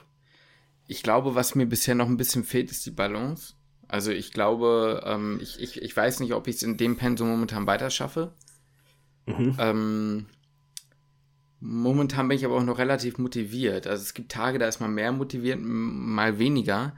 [0.87, 3.53] Ich glaube, was mir bisher noch ein bisschen fehlt, ist die Balance.
[3.93, 7.29] Also ich glaube, ähm, ich, ich, ich weiß nicht, ob ich es in dem Pensum
[7.29, 8.33] momentan weiter schaffe.
[9.27, 9.55] Mhm.
[9.59, 10.25] Ähm,
[11.59, 13.85] momentan bin ich aber auch noch relativ motiviert.
[13.85, 16.95] Also es gibt Tage, da ist man mehr motiviert, mal weniger.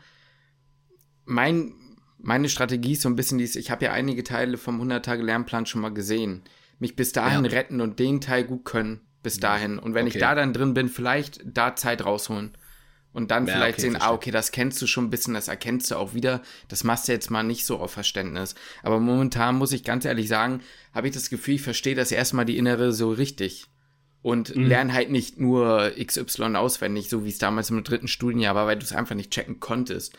[1.25, 1.73] Mein,
[2.17, 5.81] meine Strategie ist so ein bisschen dies, ich habe ja einige Teile vom 100-Tage-Lernplan schon
[5.81, 6.43] mal gesehen.
[6.79, 7.51] Mich bis dahin ja.
[7.51, 9.79] retten und den Teil gut können, bis dahin.
[9.79, 10.15] Und wenn okay.
[10.15, 12.57] ich da dann drin bin, vielleicht da Zeit rausholen
[13.15, 14.11] und dann ja, vielleicht okay, sehen, verstehe.
[14.11, 16.41] ah, okay, das kennst du schon ein bisschen, das erkennst du auch wieder.
[16.67, 18.55] Das machst du jetzt mal nicht so auf Verständnis.
[18.83, 20.61] Aber momentan muss ich ganz ehrlich sagen,
[20.93, 23.67] habe ich das Gefühl, ich verstehe das erstmal die innere so richtig.
[24.21, 24.67] Und mhm.
[24.67, 28.77] lerne halt nicht nur XY auswendig, so wie es damals im dritten Studienjahr war, weil
[28.77, 30.17] du es einfach nicht checken konntest.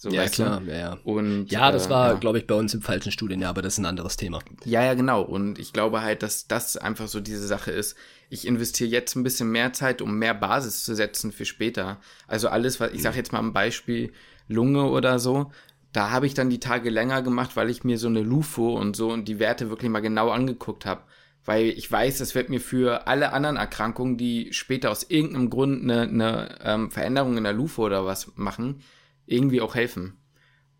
[0.00, 0.98] So, ja, klar, ja, ja.
[1.04, 2.18] Und, ja, das äh, war, ja.
[2.18, 4.38] glaube ich, bei uns im falschen Studienjahr, aber das ist ein anderes Thema.
[4.64, 5.22] Ja, ja, genau.
[5.22, 7.96] Und ich glaube halt, dass das einfach so diese Sache ist
[8.30, 11.98] ich investiere jetzt ein bisschen mehr Zeit, um mehr Basis zu setzen für später.
[12.26, 14.12] Also alles, was ich sage jetzt mal ein Beispiel
[14.48, 15.50] Lunge oder so,
[15.92, 18.96] da habe ich dann die Tage länger gemacht, weil ich mir so eine LUFO und
[18.96, 21.02] so und die Werte wirklich mal genau angeguckt habe.
[21.44, 25.82] Weil ich weiß, das wird mir für alle anderen Erkrankungen, die später aus irgendeinem Grund
[25.82, 28.82] eine, eine ähm, Veränderung in der LUFO oder was machen,
[29.28, 30.18] irgendwie auch helfen.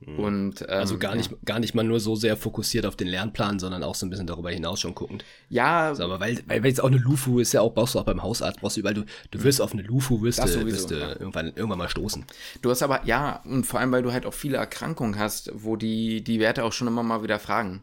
[0.00, 0.18] Mhm.
[0.18, 1.37] Und, ähm, also gar nicht, ja.
[1.44, 4.28] gar nicht mal nur so sehr fokussiert auf den Lernplan, sondern auch so ein bisschen
[4.28, 5.24] darüber hinaus schon guckend.
[5.48, 5.88] Ja.
[5.88, 8.22] Also, aber weil, weil jetzt auch eine Lufu ist ja auch, brauchst du auch beim
[8.22, 11.11] Hausarzt, brauchst du überall, du, du wirst auf eine Lufu, wirst, du, wirst ja.
[11.11, 12.24] irgendwann, irgendwann mal stoßen.
[12.62, 15.74] Du hast aber, ja, und vor allem, weil du halt auch viele Erkrankungen hast, wo
[15.74, 17.82] die, die Werte auch schon immer mal wieder fragen.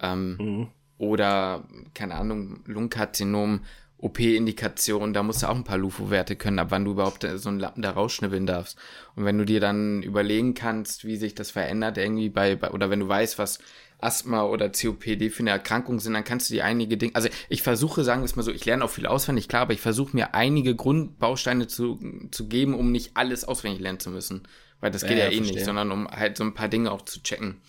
[0.00, 0.68] Ähm, mhm.
[0.96, 3.60] Oder, keine Ahnung, Lungenkarzinom,
[4.04, 7.58] OP-Indikation, da musst du auch ein paar LUFO-Werte können, ab wann du überhaupt so einen
[7.58, 8.76] Lappen da rausschnibbeln darfst.
[9.16, 12.90] Und wenn du dir dann überlegen kannst, wie sich das verändert, irgendwie bei, bei oder
[12.90, 13.60] wenn du weißt, was
[14.00, 17.62] Asthma oder COPD für eine Erkrankung sind, dann kannst du dir einige Dinge, also ich
[17.62, 20.14] versuche, sagen wir es mal so, ich lerne auch viel auswendig, klar, aber ich versuche
[20.14, 21.98] mir einige Grundbausteine zu,
[22.30, 24.46] zu geben, um nicht alles auswendig lernen zu müssen.
[24.80, 25.54] Weil das geht ja, ja eh verstehe.
[25.54, 27.62] nicht, sondern um halt so ein paar Dinge auch zu checken.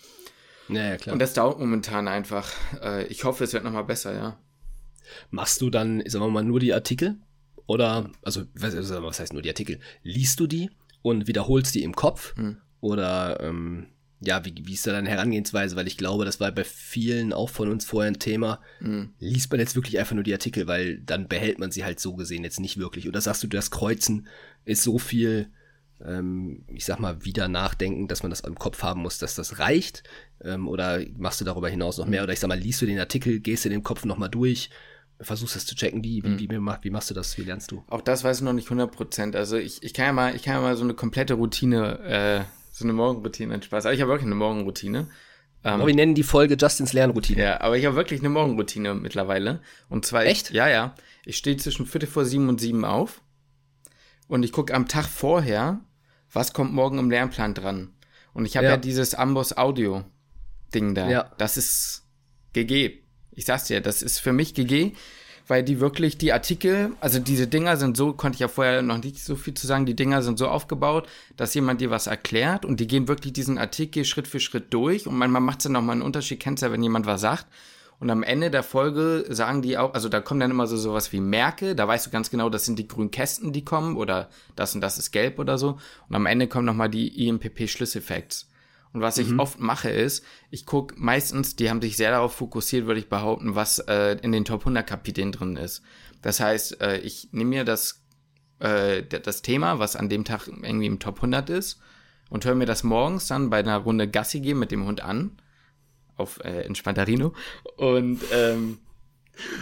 [0.68, 1.14] Ja, ja, klar.
[1.14, 2.52] Und das dauert momentan einfach.
[2.84, 4.38] Äh, ich hoffe, es wird nochmal besser, ja.
[5.30, 7.18] Machst du dann, sagen wir mal, nur die Artikel?
[7.68, 9.80] Oder, also, was heißt nur die Artikel?
[10.04, 10.70] Liest du die
[11.02, 12.36] und wiederholst die im Kopf?
[12.36, 12.58] Hm.
[12.80, 13.88] Oder, ähm,
[14.22, 15.76] ja, wie, wie ist da deine Herangehensweise?
[15.76, 18.62] Weil ich glaube, das war bei vielen auch von uns vorher ein Thema.
[18.80, 19.14] Mhm.
[19.20, 22.16] Liest man jetzt wirklich einfach nur die Artikel, weil dann behält man sie halt so
[22.16, 23.08] gesehen jetzt nicht wirklich.
[23.08, 24.28] Oder sagst du, das Kreuzen
[24.64, 25.50] ist so viel,
[26.04, 29.60] ähm, ich sag mal, wieder nachdenken, dass man das im Kopf haben muss, dass das
[29.60, 30.04] reicht?
[30.44, 32.24] Ähm, oder machst du darüber hinaus noch mehr?
[32.24, 34.70] Oder ich sag mal, liest du den Artikel, gehst du den Kopf nochmal durch?
[35.22, 36.40] Versuchst es zu checken, wie, wie, mhm.
[36.40, 37.84] wie, wie, wie, machst du das, wie lernst du?
[37.88, 39.36] Auch das weiß ich noch nicht 100%.
[39.36, 42.44] Also ich, ich kann ja mal, ich kann ja mal so eine komplette Routine, äh,
[42.72, 43.86] so eine Morgenroutine, Spaß.
[43.86, 45.08] Aber ich habe wirklich eine Morgenroutine.
[45.64, 47.42] Ähm, aber wir nennen die Folge Justins Lernroutine.
[47.42, 49.62] Ja, aber ich habe wirklich eine Morgenroutine mittlerweile.
[49.90, 50.26] Und zwar.
[50.26, 50.52] Echt?
[50.52, 50.96] ja, ja.
[51.26, 53.22] Ich stehe zwischen Viertel vor sieben und sieben auf.
[54.28, 55.82] Und ich gucke am Tag vorher,
[56.32, 57.94] was kommt morgen im Lernplan dran.
[58.34, 58.72] Und ich habe ja.
[58.74, 58.78] ja.
[58.78, 60.04] dieses Amboss Audio
[60.74, 61.10] Ding da.
[61.10, 61.32] Ja.
[61.38, 62.04] Das ist
[62.54, 63.05] GG.
[63.36, 64.94] Ich sag's dir, das ist für mich GG
[65.48, 69.02] weil die wirklich die Artikel, also diese Dinger sind so, konnte ich ja vorher noch
[69.02, 72.66] nicht so viel zu sagen, die Dinger sind so aufgebaut, dass jemand dir was erklärt
[72.66, 75.74] und die gehen wirklich diesen Artikel Schritt für Schritt durch und manchmal macht es dann
[75.74, 77.46] nochmal einen Unterschied, kennst ja, wenn jemand was sagt.
[77.98, 81.14] Und am Ende der Folge sagen die auch, also da kommen dann immer so sowas
[81.14, 84.30] wie Merke, da weißt du ganz genau, das sind die grünen Kästen, die kommen oder
[84.58, 85.78] das und das ist gelb oder so.
[86.10, 88.48] Und am Ende kommen nochmal die IMPP-Schlüsselfacts.
[88.96, 89.40] Und was ich mhm.
[89.42, 93.54] oft mache ist, ich gucke meistens, die haben sich sehr darauf fokussiert, würde ich behaupten,
[93.54, 95.82] was äh, in den Top 100 Kapiteln drin ist.
[96.22, 98.06] Das heißt, äh, ich nehme mir das,
[98.60, 101.82] äh, das Thema, was an dem Tag irgendwie im Top 100 ist,
[102.30, 105.42] und höre mir das morgens dann bei einer Runde Gassi gehen mit dem Hund an,
[106.16, 107.34] auf äh, Entspannterino,
[107.76, 108.78] und ähm,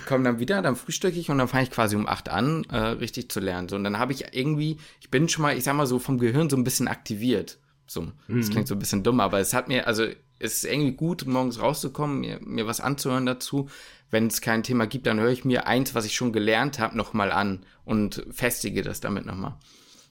[0.05, 2.77] komme dann wieder, dann frühstücke ich und dann fange ich quasi um acht an, äh,
[2.77, 3.67] richtig zu lernen.
[3.67, 6.19] So, und dann habe ich irgendwie, ich bin schon mal, ich sag mal so, vom
[6.19, 7.57] Gehirn so ein bisschen aktiviert.
[7.85, 8.11] So, mhm.
[8.27, 10.05] das klingt so ein bisschen dumm, aber es hat mir, also
[10.39, 13.69] es ist irgendwie gut, morgens rauszukommen, mir, mir was anzuhören dazu.
[14.09, 16.97] Wenn es kein Thema gibt, dann höre ich mir eins, was ich schon gelernt habe,
[16.97, 19.57] nochmal an und festige das damit nochmal.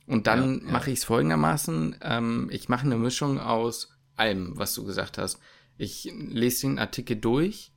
[0.07, 0.73] Und dann ja, ja.
[0.73, 5.39] mache ich es folgendermaßen, ähm, ich mache eine Mischung aus allem, was du gesagt hast.
[5.79, 7.73] Ich lese den Artikel durch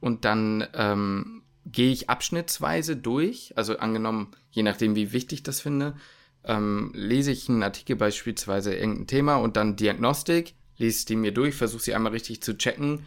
[0.00, 5.60] und dann ähm, gehe ich abschnittsweise durch, also angenommen, je nachdem, wie wichtig ich das
[5.60, 5.96] finde,
[6.46, 11.54] ähm, lese ich einen Artikel beispielsweise irgendein Thema und dann Diagnostik, lese die mir durch,
[11.54, 13.06] versuche sie einmal richtig zu checken.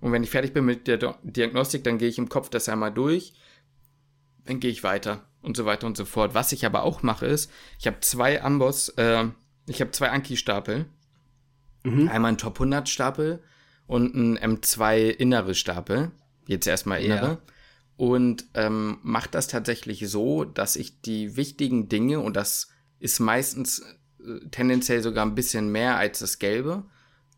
[0.00, 2.68] Und wenn ich fertig bin mit der Do Diagnostik, dann gehe ich im Kopf das
[2.68, 3.34] einmal durch,
[4.46, 6.34] dann gehe ich weiter und so weiter und so fort.
[6.34, 9.26] Was ich aber auch mache ist, ich habe zwei Amboss, äh,
[9.66, 10.86] ich habe zwei Anki-Stapel.
[11.82, 12.08] Mhm.
[12.08, 13.42] Einmal einen Top 100 Stapel
[13.86, 16.10] und einen M2 innere Stapel.
[16.46, 17.26] Jetzt erstmal innere.
[17.26, 17.38] Ja.
[17.96, 22.68] Und ähm, mache das tatsächlich so, dass ich die wichtigen Dinge, und das
[23.00, 26.84] ist meistens äh, tendenziell sogar ein bisschen mehr als das Gelbe.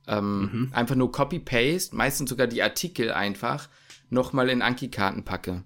[0.06, 0.68] Ähm, mhm.
[0.72, 3.68] Einfach nur Copy-Paste, meistens sogar die Artikel einfach
[4.10, 5.64] nochmal in Anki-Karten packe.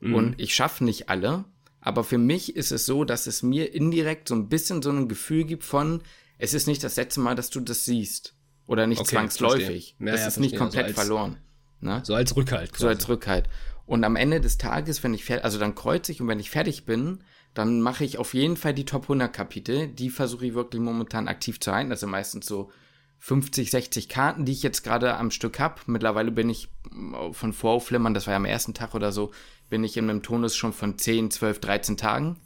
[0.00, 0.14] Mhm.
[0.14, 1.44] Und ich schaffe nicht alle,
[1.80, 5.08] aber für mich ist es so, dass es mir indirekt so ein bisschen so ein
[5.08, 6.02] Gefühl gibt von,
[6.38, 8.34] es ist nicht das letzte Mal, dass du das siehst.
[8.66, 9.96] Oder nicht okay, zwangsläufig.
[9.98, 11.36] Ja, es ja, ist nicht komplett also als, verloren.
[11.80, 12.02] Ne?
[12.04, 12.70] So als Rückhalt.
[12.72, 12.82] Quasi.
[12.82, 13.48] So als Rückhalt.
[13.84, 16.50] Und am Ende des Tages, wenn ich fertig, also dann kreuze ich und wenn ich
[16.50, 19.88] fertig bin, dann mache ich auf jeden Fall die Top 100 Kapitel.
[19.88, 21.90] Die versuche ich wirklich momentan aktiv zu halten.
[21.90, 22.70] Das sind meistens so
[23.18, 25.80] 50, 60 Karten, die ich jetzt gerade am Stück habe.
[25.86, 29.30] Mittlerweile bin ich äh, von Voraufflimmern, das war ja am ersten Tag oder so,
[29.68, 32.36] bin ich in einem Tonus schon von 10, 12, 13 Tagen.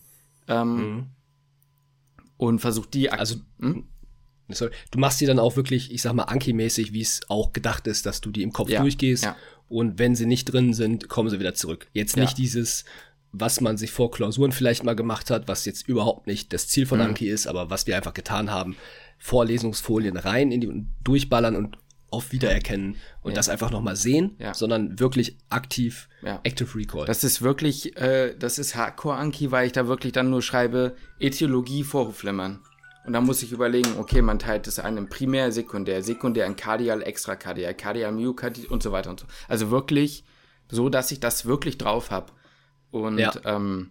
[0.48, 1.06] Ähm, mhm.
[2.36, 3.10] Und versuche die.
[3.10, 3.84] Also, hm?
[4.48, 7.86] sorry, du machst die dann auch wirklich, ich sag mal, Anki-mäßig, wie es auch gedacht
[7.86, 9.24] ist, dass du die im Kopf ja, durchgehst.
[9.24, 9.36] Ja.
[9.68, 11.86] Und wenn sie nicht drin sind, kommen sie wieder zurück.
[11.92, 12.36] Jetzt nicht ja.
[12.36, 12.84] dieses,
[13.37, 16.87] was man sich vor Klausuren vielleicht mal gemacht hat, was jetzt überhaupt nicht das Ziel
[16.87, 17.07] von mhm.
[17.07, 18.77] Anki ist, aber was wir einfach getan haben,
[19.18, 21.79] Vorlesungsfolien rein in die durchballern und
[22.11, 23.35] auf Wiedererkennen und ja.
[23.35, 24.55] das einfach nochmal sehen, ja.
[24.55, 26.38] sondern wirklich aktiv ja.
[26.44, 27.07] Active Recall.
[27.07, 30.94] Das ist wirklich, äh, das ist Hardcore Anki, weil ich da wirklich dann nur schreibe
[31.18, 32.61] Etiologie Vorhofflimmern.
[33.05, 36.57] Und dann muss ich überlegen, okay, man teilt es ein in Primär, Sekundär, Sekundär in
[36.57, 39.27] Kardial, Extrakardial, Kardial, Myokardit und so weiter und so.
[39.49, 40.25] Also wirklich
[40.70, 42.33] so, dass ich das wirklich drauf habe.
[42.94, 43.33] Und ja.
[43.44, 43.90] ähm,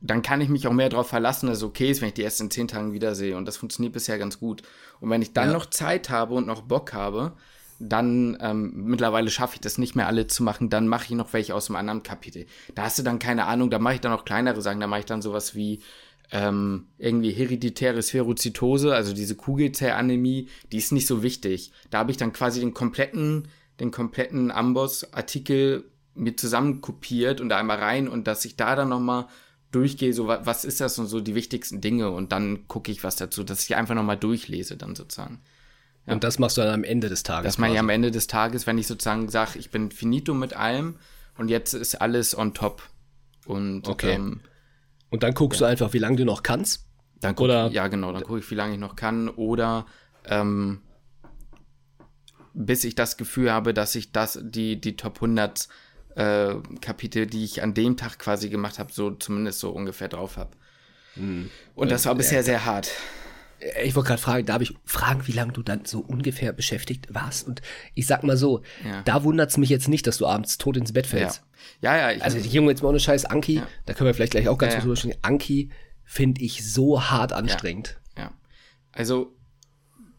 [0.00, 2.22] dann kann ich mich auch mehr darauf verlassen, dass es okay ist, wenn ich die
[2.22, 3.36] erst in zehn Tagen wiedersehe.
[3.36, 4.62] Und das funktioniert bisher ganz gut.
[5.00, 5.52] Und wenn ich dann ja.
[5.52, 7.32] noch Zeit habe und noch Bock habe,
[7.78, 11.32] dann ähm, mittlerweile schaffe ich das nicht mehr alle zu machen, dann mache ich noch
[11.34, 12.46] welche aus dem anderen Kapitel.
[12.74, 15.00] Da hast du dann keine Ahnung, da mache ich dann auch kleinere Sachen, da mache
[15.00, 15.80] ich dann sowas wie
[16.32, 21.72] ähm, irgendwie hereditäre Spherozytose, also diese Kugelzellanämie, die ist nicht so wichtig.
[21.90, 27.58] Da habe ich dann quasi den kompletten, den kompletten Amboss-Artikel mir zusammen kopiert und da
[27.58, 29.26] einmal rein und dass ich da dann nochmal
[29.70, 33.16] durchgehe, so was ist das und so die wichtigsten Dinge und dann gucke ich was
[33.16, 35.40] dazu, dass ich einfach nochmal durchlese dann sozusagen.
[36.06, 36.14] Ja.
[36.14, 37.44] Und das machst du dann am Ende des Tages.
[37.44, 40.54] Das mache ich am Ende des Tages, wenn ich sozusagen sage, ich bin finito mit
[40.54, 40.96] allem
[41.38, 42.82] und jetzt ist alles on top.
[43.46, 44.14] Und, okay.
[44.14, 44.40] Ähm,
[45.10, 45.66] und dann guckst ja.
[45.66, 46.86] du einfach, wie lange du noch kannst?
[47.20, 49.28] Dann guck, oder ja, genau, dann gucke ich, wie lange ich noch kann.
[49.28, 49.86] Oder
[50.24, 50.80] ähm,
[52.54, 55.68] bis ich das Gefühl habe, dass ich das, die, die Top 100
[56.20, 60.36] äh, Kapitel, die ich an dem Tag quasi gemacht habe, so zumindest so ungefähr drauf
[60.36, 60.50] habe.
[61.16, 61.50] Mhm.
[61.74, 62.90] Und das war bisher sehr hart.
[63.58, 67.06] Äh, ich wollte gerade fragen, darf ich fragen, wie lange du dann so ungefähr beschäftigt
[67.10, 67.48] warst?
[67.48, 67.62] Und
[67.94, 69.02] ich sag mal so, ja.
[69.02, 71.42] da wundert es mich jetzt nicht, dass du abends tot ins Bett fällst.
[71.80, 72.10] Ja, ja.
[72.10, 73.66] ja also die Junge jetzt mal ohne Scheiß, Anki, ja.
[73.86, 75.14] da können wir vielleicht gleich auch ganz ja, kurz ja.
[75.22, 75.70] Anki
[76.04, 77.98] finde ich so hart anstrengend.
[78.18, 78.32] Ja.
[78.92, 79.34] Also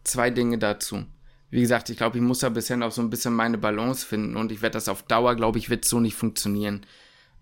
[0.02, 1.04] zwei Dinge dazu.
[1.52, 4.36] Wie gesagt, ich glaube, ich muss da bisher noch so ein bisschen meine Balance finden
[4.36, 6.86] und ich werde das auf Dauer, glaube ich, wird so nicht funktionieren.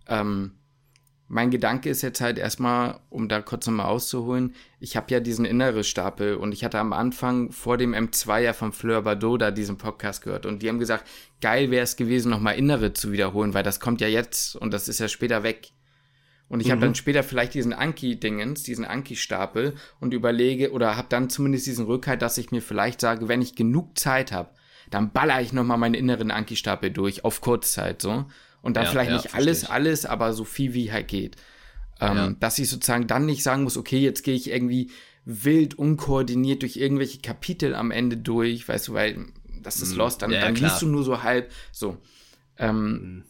[0.09, 0.51] Ähm,
[1.29, 5.45] mein Gedanke ist jetzt halt erstmal, um da kurz nochmal auszuholen, ich habe ja diesen
[5.45, 9.53] innere Stapel und ich hatte am Anfang vor dem M2 ja von Fleur Bardot da
[9.53, 11.09] diesen Podcast gehört und die haben gesagt,
[11.41, 14.89] geil wäre es gewesen, nochmal innere zu wiederholen, weil das kommt ja jetzt und das
[14.89, 15.71] ist ja später weg.
[16.51, 16.73] Und ich mhm.
[16.73, 21.87] habe dann später vielleicht diesen Anki-Dingens, diesen Anki-Stapel und überlege oder habe dann zumindest diesen
[21.87, 24.51] Rückhalt, dass ich mir vielleicht sage, wenn ich genug Zeit habe,
[24.91, 28.27] dann baller ich nochmal meinen inneren Anki-Stapel durch auf Kurzzeit so.
[28.63, 29.71] Und dann ja, vielleicht ja, nicht alles, ich.
[29.71, 31.37] alles, aber so viel wie halt geht.
[32.01, 32.31] Ähm, ja.
[32.41, 34.91] Dass ich sozusagen dann nicht sagen muss, okay, jetzt gehe ich irgendwie
[35.25, 39.27] wild unkoordiniert durch irgendwelche Kapitel am Ende durch, weißt du, weil
[39.63, 39.99] das ist mhm.
[39.99, 41.53] Lost, dann, dann liest du nur so halb.
[41.71, 41.97] So.
[42.59, 43.25] Ähm, mhm.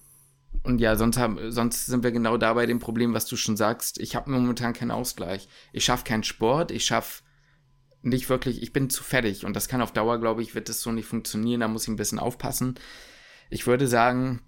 [0.62, 3.56] Und ja, sonst, haben, sonst sind wir genau da bei dem Problem, was du schon
[3.56, 3.98] sagst.
[3.98, 5.48] Ich habe momentan keinen Ausgleich.
[5.72, 7.22] Ich schaffe keinen Sport, ich schaffe
[8.02, 10.80] nicht wirklich, ich bin zu fertig und das kann auf Dauer, glaube ich, wird das
[10.80, 11.60] so nicht funktionieren.
[11.60, 12.74] Da muss ich ein bisschen aufpassen.
[13.48, 14.42] Ich würde sagen,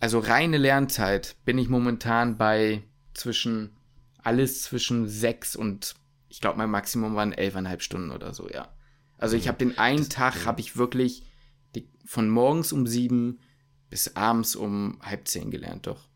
[0.00, 2.82] also reine Lernzeit bin ich momentan bei
[3.14, 3.76] zwischen,
[4.22, 5.96] alles zwischen sechs und
[6.28, 8.68] ich glaube, mein Maximum waren elfeinhalb Stunden oder so, ja.
[9.16, 11.26] Also ich habe den einen das, Tag, habe ich wirklich
[11.74, 13.40] die, von morgens um sieben
[13.90, 16.08] bis abends um halb zehn gelernt, doch.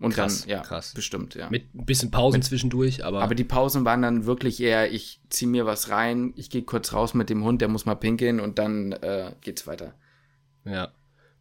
[0.00, 0.92] Und krass, dann, ja, krass.
[0.92, 1.48] bestimmt, ja.
[1.50, 3.22] Mit ein bisschen Pausen mit, zwischendurch, aber.
[3.22, 6.92] Aber die Pausen waren dann wirklich eher, ich ziehe mir was rein, ich gehe kurz
[6.92, 9.94] raus mit dem Hund, der muss mal pinkeln und dann äh, geht's weiter.
[10.64, 10.92] Ja.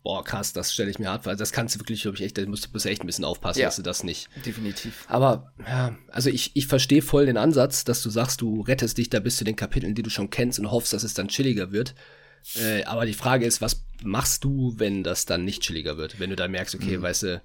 [0.03, 1.31] Boah, krass, das stelle ich mir hart vor.
[1.31, 3.61] Also das kannst du wirklich, glaube ich, echt, da musst du echt ein bisschen aufpassen,
[3.61, 4.29] ja, dass du das nicht.
[4.45, 5.05] Definitiv.
[5.07, 9.09] Aber, ja, also ich, ich verstehe voll den Ansatz, dass du sagst, du rettest dich
[9.09, 11.71] da bis zu den Kapiteln, die du schon kennst und hoffst, dass es dann chilliger
[11.71, 11.95] wird.
[12.55, 16.19] Äh, aber die Frage ist, was machst du, wenn das dann nicht chilliger wird?
[16.19, 17.01] Wenn du da merkst, okay, mhm.
[17.01, 17.41] weißt du,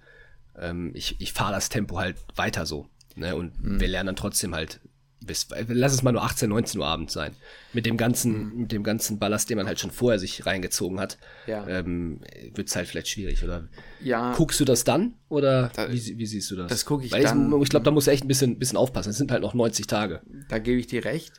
[0.59, 2.89] ähm, ich, ich fahre das Tempo halt weiter so.
[3.15, 3.37] Ne?
[3.37, 3.81] Und mhm.
[3.81, 4.81] wir lernen dann trotzdem halt
[5.21, 7.35] bis, lass es mal nur 18, 19 Uhr abends sein.
[7.73, 8.61] Mit dem ganzen, mhm.
[8.63, 11.67] mit dem ganzen Ballast, den man halt schon vorher sich reingezogen hat, ja.
[11.67, 12.21] ähm,
[12.55, 13.69] wird es halt vielleicht schwierig, oder?
[14.01, 14.33] Ja.
[14.35, 15.15] Guckst du das dann?
[15.29, 16.69] Oder da, wie, wie, siehst du das?
[16.69, 17.53] Das gucke ich Weil dann.
[17.53, 19.11] Ich, ich glaube, da muss echt ein bisschen, bisschen aufpassen.
[19.11, 20.23] Es sind halt noch 90 Tage.
[20.49, 21.33] Da gebe ich dir recht.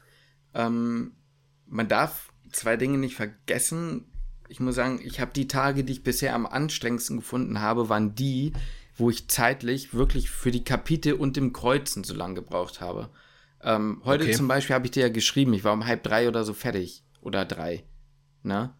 [0.54, 1.14] Ähm,
[1.66, 4.06] man darf zwei Dinge nicht vergessen.
[4.48, 8.16] Ich muss sagen, ich habe die Tage, die ich bisher am anstrengendsten gefunden habe, waren
[8.16, 8.54] die,
[8.96, 13.10] wo ich zeitlich wirklich für die Kapitel und dem Kreuzen so lange gebraucht habe.
[13.62, 14.34] Ähm, heute okay.
[14.34, 17.04] zum Beispiel habe ich dir ja geschrieben, ich war um halb drei oder so fertig.
[17.22, 17.84] Oder drei.
[18.44, 18.74] Ne?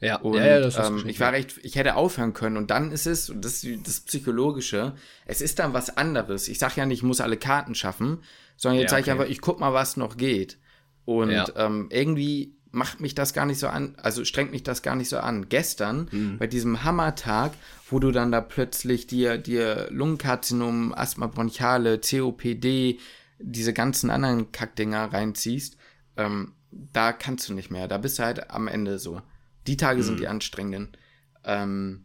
[0.00, 2.90] Ja, und, ja, ja das ähm, ich war recht, ich hätte aufhören können und dann
[2.90, 4.94] ist es, und das ist das Psychologische,
[5.26, 6.48] es ist dann was anderes.
[6.48, 8.18] Ich sage ja nicht, ich muss alle Karten schaffen,
[8.56, 9.02] sondern jetzt ja, okay.
[9.02, 10.58] sage ich einfach, ich guck mal, was noch geht.
[11.04, 11.46] Und ja.
[11.56, 15.08] ähm, irgendwie macht mich das gar nicht so an, also strengt mich das gar nicht
[15.08, 15.48] so an.
[15.48, 16.38] Gestern, mhm.
[16.38, 17.52] bei diesem Hammertag,
[17.88, 22.98] wo du dann da plötzlich dir, dir Lungenkarzinom, Asthma bronchiale, COPD,
[23.38, 25.76] diese ganzen anderen Kackdinger reinziehst,
[26.16, 27.88] ähm, da kannst du nicht mehr.
[27.88, 29.22] Da bist du halt am Ende so.
[29.66, 30.04] Die Tage mhm.
[30.04, 30.96] sind die anstrengenden.
[31.44, 32.04] Ähm,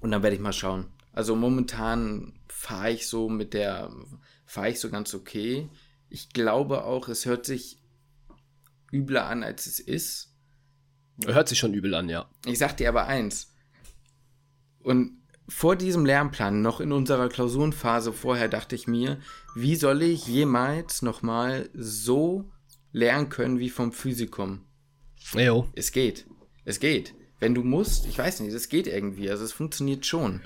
[0.00, 0.86] und dann werde ich mal schauen.
[1.12, 3.90] Also momentan fahre ich so mit der,
[4.44, 5.68] fahre ich so ganz okay.
[6.08, 7.79] Ich glaube auch, es hört sich
[8.92, 10.34] übler an, als es ist.
[11.26, 12.30] Hört sich schon übel an, ja.
[12.46, 13.52] Ich sag dir aber eins.
[14.82, 19.20] Und vor diesem Lernplan, noch in unserer Klausurenphase vorher, dachte ich mir,
[19.54, 22.50] wie soll ich jemals nochmal so
[22.92, 24.64] lernen können wie vom Physikum?
[25.34, 25.68] Jo.
[25.74, 26.26] Es geht.
[26.64, 27.14] Es geht.
[27.40, 29.30] Wenn du musst, ich weiß nicht, es geht irgendwie.
[29.30, 30.42] Also es funktioniert schon.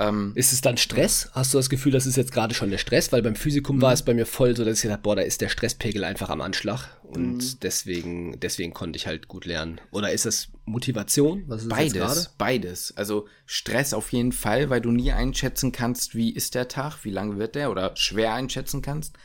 [0.00, 1.28] Ähm, ist es dann Stress?
[1.34, 3.12] Hast du das Gefühl, das ist jetzt gerade schon der Stress?
[3.12, 5.42] Weil beim Physikum war es bei mir voll so, dass ich gedacht boah, da ist
[5.42, 6.88] der Stresspegel einfach am Anschlag.
[7.02, 7.58] Und mhm.
[7.62, 9.78] deswegen, deswegen konnte ich halt gut lernen.
[9.90, 11.44] Oder ist das Motivation?
[11.48, 12.96] Was ist beides, beides.
[12.96, 17.10] Also Stress auf jeden Fall, weil du nie einschätzen kannst, wie ist der Tag, wie
[17.10, 19.16] lang wird der oder schwer einschätzen kannst.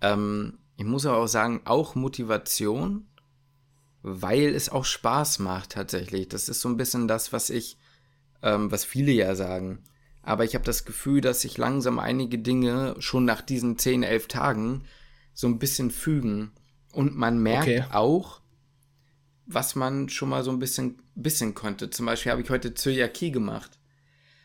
[0.00, 3.06] Ähm, ich muss aber auch sagen, auch Motivation,
[4.02, 6.28] weil es auch Spaß macht tatsächlich.
[6.28, 7.78] Das ist so ein bisschen das, was ich,
[8.42, 9.84] ähm, was viele ja sagen
[10.26, 14.26] aber ich habe das Gefühl, dass sich langsam einige Dinge schon nach diesen 10, 11
[14.26, 14.84] Tagen
[15.32, 16.50] so ein bisschen fügen.
[16.92, 17.84] Und man merkt okay.
[17.92, 18.40] auch,
[19.46, 21.90] was man schon mal so ein bisschen, bisschen konnte.
[21.90, 23.78] Zum Beispiel habe ich heute Zöliakie gemacht.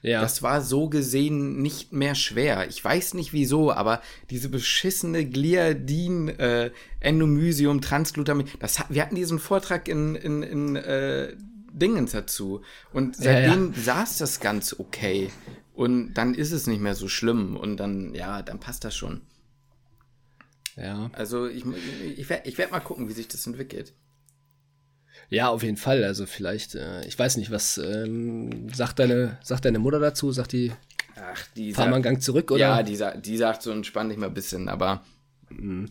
[0.04, 0.22] Ja.
[0.22, 2.67] Das war so gesehen nicht mehr schwer.
[2.70, 9.39] Ich weiß nicht wieso, aber diese beschissene Gliadin, äh, Endomysium, Transglutamin, das, wir hatten diesen
[9.39, 11.36] Vortrag in, in, in äh,
[11.73, 12.62] Dingens dazu.
[12.93, 13.84] Und seitdem ja, ja.
[13.84, 15.29] saß das ganz okay.
[15.73, 19.21] Und dann ist es nicht mehr so schlimm und dann, ja, dann passt das schon.
[20.75, 21.10] Ja.
[21.13, 21.63] Also ich,
[22.17, 23.93] ich, werde ich werd mal gucken, wie sich das entwickelt.
[25.29, 26.03] Ja, auf jeden Fall.
[26.03, 30.31] Also vielleicht, äh, ich weiß nicht, was ähm, sagt, deine, sagt deine Mutter dazu?
[30.31, 30.71] Sagt die,
[31.15, 32.60] Ach, die fahr mal einen Gang zurück, oder?
[32.60, 35.03] Ja, die, die sagt so, entspann dich mal ein bisschen, aber
[35.49, 35.89] mhm.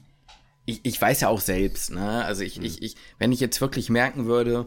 [0.64, 2.24] ich, ich weiß ja auch selbst, ne?
[2.24, 2.64] Also ich, mhm.
[2.64, 4.66] ich, ich, wenn ich jetzt wirklich merken würde,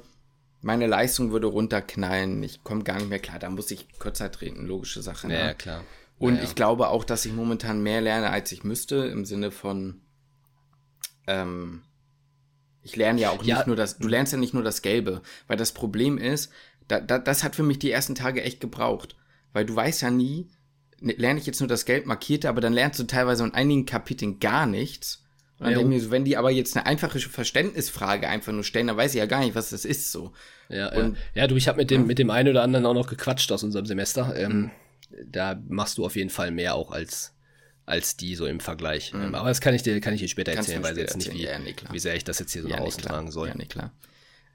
[0.64, 4.66] meine Leistung würde runterknallen, ich komme gar nicht mehr klar, da muss ich kürzer treten,
[4.66, 5.32] logische Sache.
[5.32, 5.56] Ja, ne?
[5.56, 5.84] klar.
[6.18, 6.48] Und ja, ja.
[6.48, 10.02] ich glaube auch, dass ich momentan mehr lerne, als ich müsste, im Sinne von,
[11.28, 11.84] ähm,
[12.82, 13.58] ich lerne ja auch ja.
[13.58, 16.50] nicht nur das, du lernst ja nicht nur das Gelbe, weil das Problem ist,
[16.88, 19.18] da, da, das hat für mich die ersten Tage echt gebraucht,
[19.52, 20.50] weil du weißt ja nie,
[21.02, 23.86] ne, lerne ich jetzt nur das Gelb markierte, aber dann lernst du teilweise in einigen
[23.86, 25.23] Kapiteln gar nichts
[25.64, 28.98] und ja, mir so, wenn die aber jetzt eine einfache Verständnisfrage einfach nur stellen, dann
[28.98, 30.34] weiß ich ja gar nicht, was das ist so.
[30.70, 31.44] Ja, und, ja.
[31.44, 32.08] ja du, ich habe mit dem, ja.
[32.08, 34.34] mit dem einen oder anderen auch noch gequatscht aus unserem Semester.
[34.36, 34.72] Ähm, mhm.
[35.26, 37.36] Da machst du auf jeden Fall mehr auch als,
[37.86, 39.14] als die so im Vergleich.
[39.14, 39.22] Mhm.
[39.22, 41.34] Ähm, aber das kann ich dir, kann ich dir später Kannst erzählen, weil jetzt nicht,
[41.34, 43.50] wie, nee, wie sehr ich das jetzt hier so nach außen nee, tragen soll.
[43.50, 43.92] Ja, nee, klar.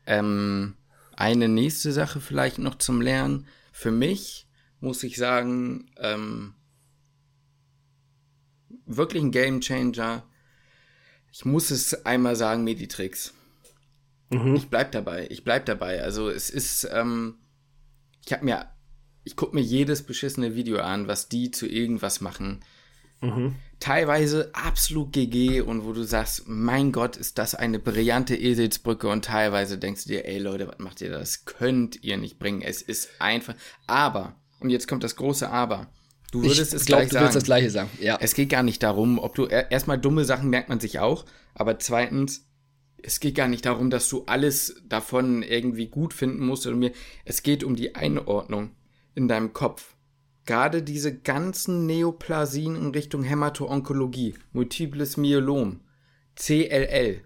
[0.06, 0.76] Ähm,
[1.16, 3.46] eine nächste Sache vielleicht noch zum Lernen.
[3.72, 4.46] Für mich
[4.80, 6.54] muss ich sagen, ähm,
[8.86, 10.27] wirklich ein Game Changer
[11.32, 13.34] ich muss es einmal sagen, Meditrix.
[14.30, 14.56] Mhm.
[14.56, 16.02] Ich bleib dabei, ich bleib dabei.
[16.02, 17.36] Also es ist, ähm,
[18.24, 18.66] ich habe mir,
[19.24, 22.60] ich gucke mir jedes beschissene Video an, was die zu irgendwas machen.
[23.20, 23.56] Mhm.
[23.80, 29.24] Teilweise absolut GG und wo du sagst, mein Gott, ist das eine brillante Eselsbrücke und
[29.24, 31.44] teilweise denkst du dir, ey Leute, was macht ihr das?
[31.44, 32.62] Könnt ihr nicht bringen.
[32.62, 33.54] Es ist einfach.
[33.86, 35.88] Aber, und jetzt kommt das große Aber.
[36.30, 37.34] Du würdest ich es glaub, gleich du sagen.
[37.34, 37.90] das gleiche sagen.
[38.00, 38.18] Ja.
[38.20, 41.78] Es geht gar nicht darum, ob du erstmal dumme Sachen merkt man sich auch, aber
[41.78, 42.46] zweitens,
[43.02, 46.92] es geht gar nicht darum, dass du alles davon irgendwie gut finden musst oder mir.
[47.24, 48.72] Es geht um die Einordnung
[49.14, 49.94] in deinem Kopf.
[50.44, 55.80] Gerade diese ganzen Neoplasien in Richtung Hämato-Onkologie, Multiples Myelom,
[56.36, 57.20] CLL,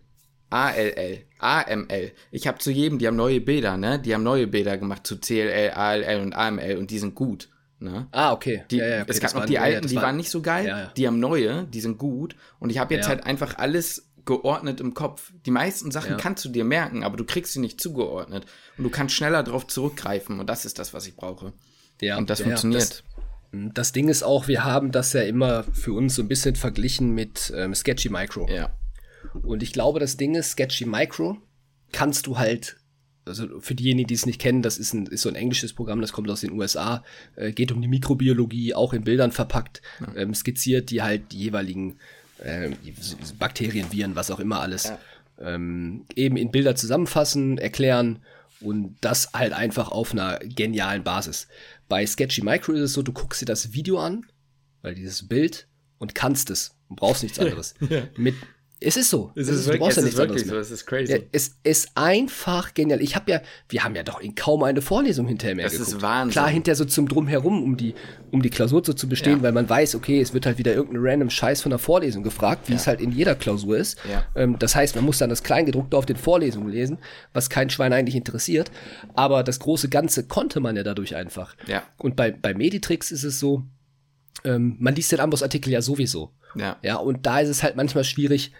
[0.50, 2.12] ALL, AML.
[2.30, 3.98] Ich habe zu jedem, die haben neue Bilder, ne?
[3.98, 7.48] Die haben neue Bilder gemacht zu CLL, ALL und AML und die sind gut.
[7.82, 8.06] Ne?
[8.12, 8.64] Ah, okay.
[8.70, 9.10] Die, ja, ja, okay.
[9.10, 10.90] Es gab noch die alten, die war, waren nicht so geil.
[10.96, 12.36] Die haben neue, die sind gut.
[12.58, 15.32] Und ich habe jetzt halt einfach alles geordnet im Kopf.
[15.46, 18.46] Die meisten Sachen kannst du dir merken, aber du kriegst sie nicht zugeordnet.
[18.78, 20.38] Und du kannst schneller darauf zurückgreifen.
[20.38, 21.52] Und das ist das, was ich brauche.
[22.00, 22.82] Ja, und das funktioniert.
[22.82, 23.02] Das,
[23.50, 26.56] hm, das, Ding ist auch, wir haben das ja immer für uns so ein bisschen
[26.56, 28.48] verglichen mit ähm, Sketchy Micro.
[28.48, 28.70] Ja.
[29.42, 31.38] Und ich glaube, das Ding ist, Sketchy Micro
[31.92, 32.76] kannst du halt
[33.24, 36.00] also für diejenigen, die es nicht kennen, das ist, ein, ist so ein englisches Programm,
[36.00, 37.04] das kommt aus den USA,
[37.36, 40.22] äh, geht um die Mikrobiologie, auch in Bildern verpackt, ja.
[40.22, 41.98] ähm, skizziert, die halt die jeweiligen
[42.38, 42.70] äh,
[43.38, 44.98] Bakterien, Viren, was auch immer alles, ja.
[45.40, 48.22] ähm, eben in Bilder zusammenfassen, erklären
[48.60, 51.48] und das halt einfach auf einer genialen Basis.
[51.88, 54.26] Bei Sketchy Micro ist es so, du guckst dir das Video an,
[54.82, 57.74] weil dieses Bild und kannst es und brauchst nichts anderes.
[57.88, 58.02] ja.
[58.16, 58.34] Mit
[58.84, 59.32] es ist so.
[59.34, 60.56] Es ist, du brauchst ja nichts anderes so.
[60.56, 61.12] Es ist crazy.
[61.12, 63.00] Ja, es ist einfach genial.
[63.00, 65.96] Ich habe ja, wir haben ja doch in kaum eine Vorlesung hinterher mehr Das geguckt.
[65.96, 66.32] ist Wahnsinn.
[66.32, 67.94] Klar, hinterher so zum Drumherum, um die,
[68.30, 69.42] um die Klausur so zu bestehen, ja.
[69.42, 72.68] weil man weiß, okay, es wird halt wieder irgendein random Scheiß von der Vorlesung gefragt,
[72.68, 73.98] wie es halt in jeder Klausur ist.
[74.34, 76.98] Ähm, das heißt, man muss dann das Kleingedruckte auf den Vorlesungen lesen,
[77.32, 78.70] was kein Schwein eigentlich interessiert.
[79.14, 81.54] Aber das große Ganze konnte man ja dadurch einfach.
[81.66, 81.82] Ja.
[81.98, 83.64] Und bei, bei Meditrix ist es so,
[84.44, 86.32] ähm, man liest den Amboss-Artikel ja sowieso.
[86.54, 86.76] Ja.
[86.82, 88.52] Ja, und da ist es halt manchmal schwierig,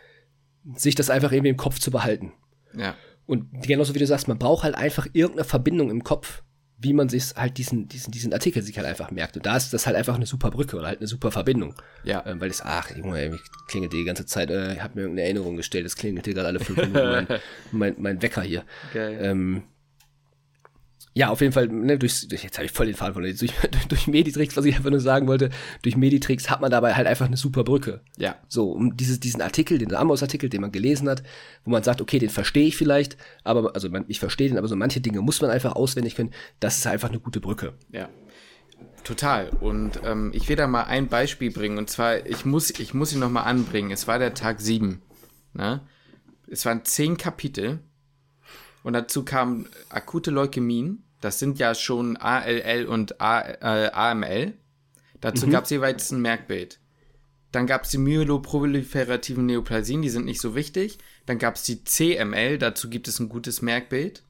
[0.76, 2.32] sich das einfach irgendwie im Kopf zu behalten.
[2.76, 2.94] Ja.
[3.26, 6.42] Und genauso wie du sagst, man braucht halt einfach irgendeine Verbindung im Kopf,
[6.78, 9.36] wie man sich halt diesen, diesen, diesen Artikel sich halt einfach merkt.
[9.36, 11.74] Und da ist das halt einfach eine super Brücke oder halt eine super Verbindung.
[12.02, 12.24] Ja.
[12.26, 15.56] Ähm, weil es, ach, Junge, klingelt die ganze Zeit, äh, ich habe mir irgendeine Erinnerung
[15.56, 17.26] gestellt, es klingelt hier gerade alle fünf Minuten mein,
[17.72, 18.64] mein, mein Wecker hier.
[18.92, 19.18] Geil.
[19.20, 19.62] Ähm,
[21.14, 23.52] ja, auf jeden Fall, ne, durch, durch jetzt habe ich voll den Faden verloren, durch,
[23.88, 25.50] durch Meditrix, was ich einfach nur sagen wollte,
[25.82, 28.00] durch Meditrix hat man dabei halt einfach eine super Brücke.
[28.16, 28.36] Ja.
[28.48, 31.22] So, um dieses, diesen Artikel, den Amos-Artikel, den man gelesen hat,
[31.64, 34.68] wo man sagt, okay, den verstehe ich vielleicht, aber, also man, ich verstehe den, aber
[34.68, 37.74] so manche Dinge muss man einfach auswendig können, das ist einfach eine gute Brücke.
[37.90, 38.08] Ja.
[39.04, 39.50] Total.
[39.60, 41.76] Und ähm, ich will da mal ein Beispiel bringen.
[41.76, 43.90] Und zwar, ich muss, ich muss ihn nochmal anbringen.
[43.90, 45.02] Es war der Tag 7.
[45.54, 45.80] Ne?
[46.48, 47.80] Es waren zehn Kapitel
[48.82, 51.04] und dazu kamen akute Leukämien.
[51.20, 54.54] Das sind ja schon ALL und A, äh, AML.
[55.20, 55.50] Dazu mhm.
[55.52, 56.80] gab es jeweils ein Merkbild.
[57.52, 60.98] Dann gab es die myeloproliferativen Neoplasien, die sind nicht so wichtig.
[61.26, 64.24] Dann gab es die CML, dazu gibt es ein gutes Merkbild.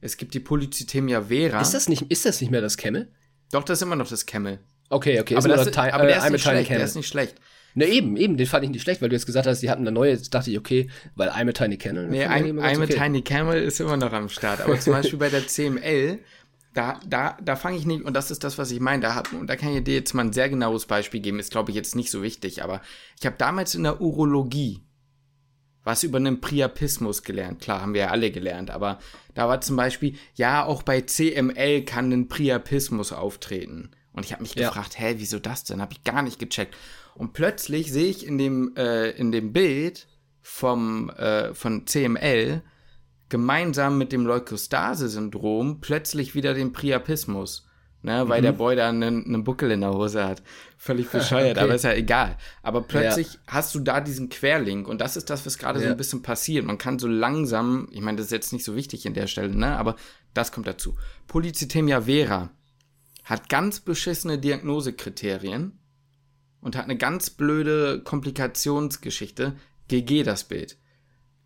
[0.00, 1.60] Es gibt die Polycythemia vera.
[1.60, 3.10] Ist das nicht, ist das nicht mehr das Camel?
[3.52, 4.58] Doch, das ist immer noch das Camel.
[4.90, 5.36] Okay, okay.
[5.36, 7.36] Aber, das, aber der, ist nicht schlecht, der ist nicht schlecht.
[7.74, 9.82] Ne, eben, eben, den fand ich nicht schlecht, weil du jetzt gesagt hast, die hatten
[9.82, 12.08] eine neue, jetzt dachte ich, okay, weil I'm a Tiny Camel.
[12.08, 12.94] Nee, I'm, I'm okay.
[12.94, 14.60] a Tiny Camel ist immer noch am Start.
[14.60, 16.20] Aber zum Beispiel bei der CML,
[16.72, 19.32] da, da, da fange ich nicht, und das ist das, was ich meine, da, hab,
[19.32, 21.76] und da kann ich dir jetzt mal ein sehr genaues Beispiel geben, ist, glaube ich,
[21.76, 22.80] jetzt nicht so wichtig, aber
[23.18, 24.80] ich habe damals in der Urologie
[25.84, 27.60] was über einen Priapismus gelernt.
[27.60, 28.98] Klar, haben wir ja alle gelernt, aber
[29.34, 33.90] da war zum Beispiel, ja, auch bei CML kann ein Priapismus auftreten.
[34.12, 34.68] Und ich habe mich ja.
[34.68, 35.82] gefragt, hä, wieso das denn?
[35.82, 36.74] Habe ich gar nicht gecheckt.
[37.14, 40.06] Und plötzlich sehe ich in dem, äh, in dem Bild
[40.40, 42.62] vom, äh, von CML
[43.28, 47.66] gemeinsam mit dem Leukostase-Syndrom plötzlich wieder den Priapismus.
[48.02, 48.44] Ne, weil mhm.
[48.44, 50.42] der Boy da einen, einen Buckel in der Hose hat.
[50.76, 51.64] Völlig bescheuert, okay.
[51.64, 52.36] aber ist ja egal.
[52.62, 53.40] Aber plötzlich ja.
[53.46, 55.86] hast du da diesen Querlink und das ist das, was gerade ja.
[55.86, 56.66] so ein bisschen passiert.
[56.66, 59.56] Man kann so langsam, ich meine, das ist jetzt nicht so wichtig in der Stelle,
[59.56, 59.96] ne, aber
[60.34, 60.98] das kommt dazu.
[61.28, 62.50] Polycythemia vera
[63.24, 65.78] hat ganz beschissene Diagnosekriterien
[66.64, 69.54] und hat eine ganz blöde Komplikationsgeschichte.
[69.88, 70.78] GG das Bild.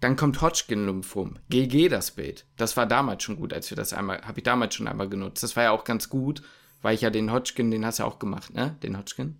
[0.01, 1.41] Dann kommt Hodgkin-Lymphom.
[1.51, 2.47] GG das Bild.
[2.57, 5.43] Das war damals schon gut, als wir das einmal, habe ich damals schon einmal genutzt.
[5.43, 6.43] Das war ja auch ganz gut,
[6.83, 8.77] weil ich ja den Hodgkin, den hast du ja auch gemacht, ne?
[8.85, 9.39] Den Hodgkin?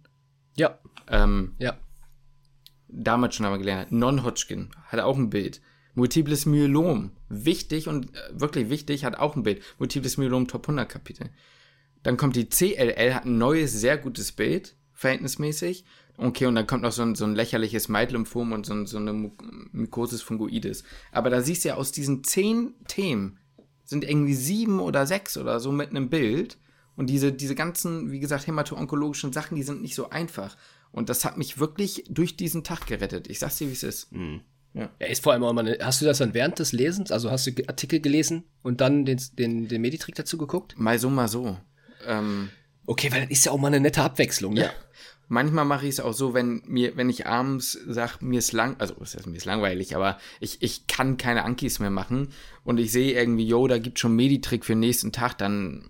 [0.57, 0.79] Ja.
[1.07, 1.79] Ähm, ja.
[2.89, 3.93] Damals schon einmal gelernt.
[3.93, 5.61] Non-Hodgkin hat auch ein Bild.
[5.95, 7.13] Multiples Myelom.
[7.29, 9.63] Wichtig und äh, wirklich wichtig, hat auch ein Bild.
[9.79, 11.31] Multiples Myelom Top 100 Kapitel.
[12.03, 15.85] Dann kommt die CLL, hat ein neues, sehr gutes Bild, verhältnismäßig.
[16.17, 18.99] Okay, und dann kommt noch so ein, so ein lächerliches Meidlymphom und so, ein, so
[18.99, 19.31] eine
[19.71, 20.83] Mykosis fungoides.
[21.13, 23.39] Aber da siehst du ja, aus diesen zehn Themen
[23.85, 26.59] sind irgendwie sieben oder sechs oder so mit einem Bild.
[26.97, 30.57] Und diese, diese ganzen, wie gesagt, hämato-onkologischen Sachen, die sind nicht so einfach.
[30.91, 33.31] Und das hat mich wirklich durch diesen Tag gerettet.
[33.31, 34.11] Ich sag's dir, wie es ist.
[34.13, 34.41] Mhm.
[34.75, 34.91] Ja.
[34.99, 37.31] ja, ist vor allem auch mal eine, hast du das dann während des Lesens, also
[37.31, 40.75] hast du Artikel gelesen und dann den, den, den Meditrick dazu geguckt?
[40.77, 41.57] Mal so, mal so.
[42.07, 42.51] Ähm,
[42.89, 44.63] okay, weil das ist ja auch mal eine nette Abwechslung, ne?
[44.63, 44.71] Ja.
[45.31, 48.77] Manchmal mache ich es auch so, wenn mir, wenn ich abends sage, mir ist lang,
[48.79, 52.29] also ist mir ist langweilig, aber ich, ich kann keine Ankis mehr machen
[52.65, 55.85] und ich sehe irgendwie, yo, da gibt schon Meditrick für den nächsten Tag, dann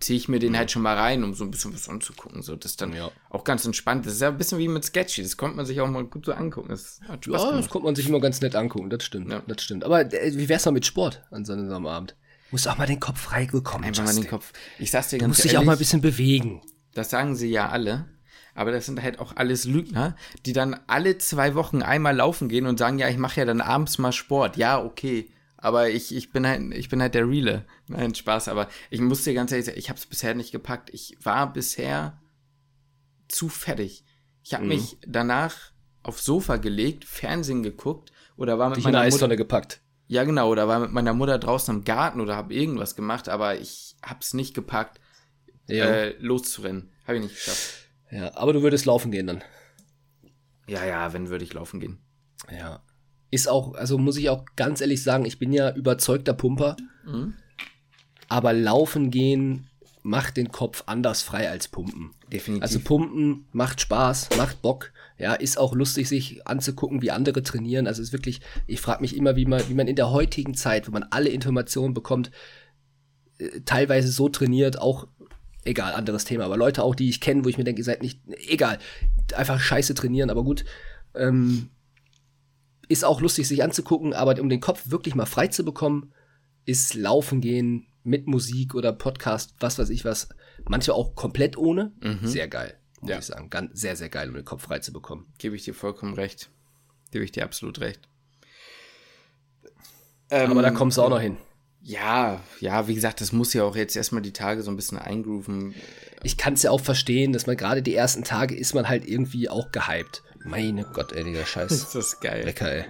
[0.00, 2.42] ziehe ich mir den halt schon mal rein, um so ein bisschen was anzugucken.
[2.42, 3.10] So, das ist dann ja.
[3.28, 4.06] auch ganz entspannt.
[4.06, 5.22] Das ist ja ein bisschen wie mit Sketchy.
[5.22, 6.68] Das konnte man sich auch mal gut so angucken.
[6.68, 8.90] Das hat Spaß ja, das konnte man sich immer ganz nett angucken.
[8.90, 9.30] Das stimmt.
[9.30, 9.42] Ja.
[9.46, 9.84] Das stimmt.
[9.84, 12.14] Aber äh, wie wär's mal mit Sport an so einem Abend?
[12.50, 13.84] Muss auch mal den Kopf frei bekommen.
[13.84, 14.22] Einfach Justin.
[14.22, 14.52] mal den Kopf.
[14.78, 16.62] Ich sag's dir ganz du musst ehrlich, dich auch mal ein bisschen bewegen.
[16.94, 18.06] Das sagen sie ja alle.
[18.54, 20.16] Aber das sind halt auch alles Lügner,
[20.46, 23.60] die dann alle zwei Wochen einmal laufen gehen und sagen, ja, ich mache ja dann
[23.60, 24.56] abends mal Sport.
[24.56, 25.30] Ja, okay.
[25.58, 27.66] Aber ich, ich bin halt, ich bin halt der Reale.
[27.88, 28.48] Nein, Spaß.
[28.48, 30.90] Aber ich muss dir ganz ehrlich sagen, ich habe es bisher nicht gepackt.
[30.92, 32.18] Ich war bisher
[33.28, 34.04] zu fertig.
[34.42, 34.70] Ich habe mhm.
[34.70, 35.72] mich danach
[36.02, 39.80] aufs Sofa gelegt, Fernsehen geguckt oder war mit Dich meiner in Mutter gepackt.
[40.08, 43.58] Ja, genau, oder war mit meiner Mutter draußen im Garten oder habe irgendwas gemacht, aber
[43.58, 45.00] ich hab's nicht gepackt,
[45.68, 46.92] äh, loszurennen.
[47.06, 47.88] Habe ich nicht geschafft.
[48.10, 49.42] Ja, aber du würdest laufen gehen dann.
[50.68, 51.98] Ja, ja, wenn würde ich laufen gehen.
[52.50, 52.82] Ja.
[53.30, 56.76] Ist auch, also muss ich auch ganz ehrlich sagen, ich bin ja überzeugter Pumper.
[57.04, 57.34] Mhm.
[58.28, 59.68] Aber laufen gehen
[60.06, 62.12] macht den Kopf anders frei als Pumpen.
[62.32, 62.62] Definitiv.
[62.62, 64.92] Also Pumpen macht Spaß, macht Bock.
[65.18, 67.88] Ja, ist auch lustig, sich anzugucken, wie andere trainieren.
[67.88, 70.86] Also ist wirklich, ich frage mich immer, wie man, wie man in der heutigen Zeit,
[70.86, 72.30] wo man alle Informationen bekommt,
[73.38, 75.08] äh, teilweise so trainiert, auch
[75.64, 78.00] egal, anderes Thema, aber Leute auch, die ich kenne, wo ich mir denke, ihr seid
[78.00, 78.78] nicht, egal,
[79.34, 80.64] einfach scheiße trainieren, aber gut,
[81.16, 81.70] ähm,
[82.86, 86.12] ist auch lustig, sich anzugucken, aber um den Kopf wirklich mal frei zu bekommen,
[86.64, 90.28] ist Laufen gehen mit Musik oder Podcast, was weiß ich was,
[90.64, 92.26] manchmal auch komplett ohne, mhm.
[92.26, 93.18] sehr geil, muss ja.
[93.18, 93.50] ich sagen.
[93.50, 95.26] Ganz, sehr, sehr geil, um den Kopf frei zu bekommen.
[95.38, 96.50] Gebe ich dir vollkommen recht.
[97.10, 98.00] Gebe ich dir absolut recht.
[100.30, 101.36] Ähm, aber da kommst du auch noch hin.
[101.82, 104.98] Ja, ja, wie gesagt, das muss ja auch jetzt erstmal die Tage so ein bisschen
[104.98, 105.74] eingrooven.
[106.24, 109.06] Ich kann es ja auch verstehen, dass man gerade die ersten Tage ist man halt
[109.06, 110.24] irgendwie auch gehypt.
[110.46, 111.70] Meine Gott, ey, dieser Scheiß.
[111.70, 112.44] ist das geil.
[112.44, 112.84] Lecker, ey.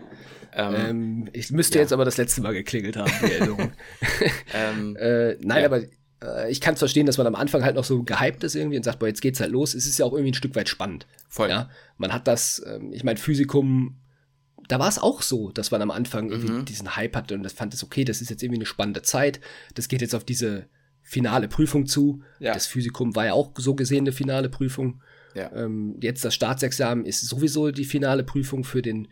[0.52, 1.82] Ähm, ähm, ich müsste ja.
[1.82, 3.72] jetzt aber das letzte Mal geklingelt haben, die Erinnerung.
[4.54, 5.66] ähm, äh, nein, ja.
[5.66, 5.82] aber
[6.22, 8.76] äh, ich kann es verstehen, dass man am Anfang halt noch so gehypt ist irgendwie
[8.76, 9.74] und sagt, boah, jetzt geht's halt los.
[9.74, 11.06] Es ist ja auch irgendwie ein Stück weit spannend.
[11.28, 11.50] Voll.
[11.50, 11.68] Ja?
[11.98, 13.96] Man hat das, ähm, ich meine, Physikum
[14.68, 16.64] da war es auch so, dass man am Anfang irgendwie mhm.
[16.64, 19.40] diesen Hype hatte und das fand es okay, das ist jetzt irgendwie eine spannende Zeit.
[19.74, 20.66] Das geht jetzt auf diese
[21.02, 22.22] finale Prüfung zu.
[22.40, 22.52] Ja.
[22.52, 25.02] Das Physikum war ja auch so gesehen eine finale Prüfung.
[25.36, 25.52] Ja.
[25.52, 29.08] Ähm, jetzt das Staatsexamen ist sowieso die finale Prüfung für den,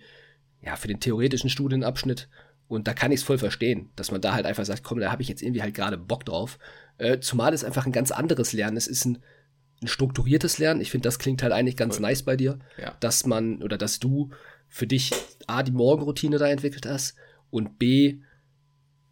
[0.62, 2.28] ja, für den theoretischen Studienabschnitt.
[2.66, 5.12] Und da kann ich es voll verstehen, dass man da halt einfach sagt, komm, da
[5.12, 6.58] habe ich jetzt irgendwie halt gerade Bock drauf.
[6.96, 8.78] Äh, zumal es einfach ein ganz anderes Lernen.
[8.78, 9.18] Es ist ein,
[9.82, 10.80] ein strukturiertes Lernen.
[10.80, 12.02] Ich finde, das klingt halt eigentlich ganz voll.
[12.02, 12.96] nice bei dir, ja.
[13.00, 14.30] dass man oder dass du
[14.68, 15.12] für dich
[15.46, 17.16] A, die Morgenroutine da entwickelt hast
[17.50, 18.20] und B,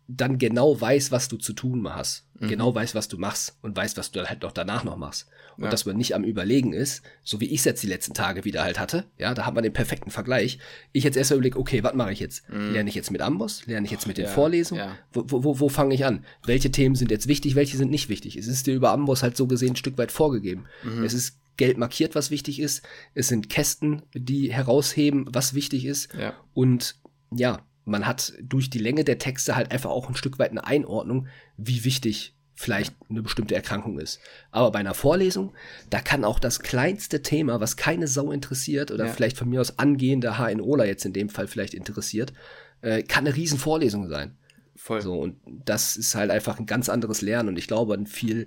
[0.09, 2.27] dann genau weiß, was du zu tun hast.
[2.41, 2.49] Mhm.
[2.49, 5.29] Genau weiß, was du machst und weiß, was du dann halt auch danach noch machst.
[5.57, 5.71] Und ja.
[5.71, 8.63] dass man nicht am Überlegen ist, so wie ich es jetzt die letzten Tage wieder
[8.63, 9.05] halt hatte.
[9.19, 10.59] Ja, da hat man den perfekten Vergleich.
[10.93, 12.49] Ich jetzt erst mal überlege, okay, was mache ich jetzt?
[12.49, 12.73] Mhm.
[12.73, 13.67] Lerne ich jetzt mit Amboss?
[13.67, 14.85] Lerne ich jetzt mit den ja, Vorlesungen?
[14.85, 14.99] Ja.
[15.13, 16.25] Wo, wo, wo fange ich an?
[16.45, 17.55] Welche Themen sind jetzt wichtig?
[17.55, 18.37] Welche sind nicht wichtig?
[18.37, 20.65] Es ist dir über Amboss halt so gesehen ein Stück weit vorgegeben.
[20.83, 21.05] Mhm.
[21.05, 22.83] Es ist gelb markiert, was wichtig ist.
[23.15, 26.09] Es sind Kästen, die herausheben, was wichtig ist.
[26.55, 26.97] Und
[27.31, 30.67] ja, man hat durch die Länge der Texte halt einfach auch ein Stück weit eine
[30.67, 31.27] Einordnung,
[31.57, 34.21] wie wichtig vielleicht eine bestimmte Erkrankung ist.
[34.53, 35.53] Aber bei einer Vorlesung,
[35.91, 39.13] da kann auch das kleinste Thema, was keine Sau interessiert oder ja.
[39.13, 42.33] vielleicht von mir aus angehende HNOler jetzt in dem Fall vielleicht interessiert,
[42.81, 44.37] äh, kann eine riesen Vorlesung sein.
[44.77, 45.03] Voll.
[45.03, 48.47] So, und das ist halt einfach ein ganz anderes Lernen und ich glaube, ein viel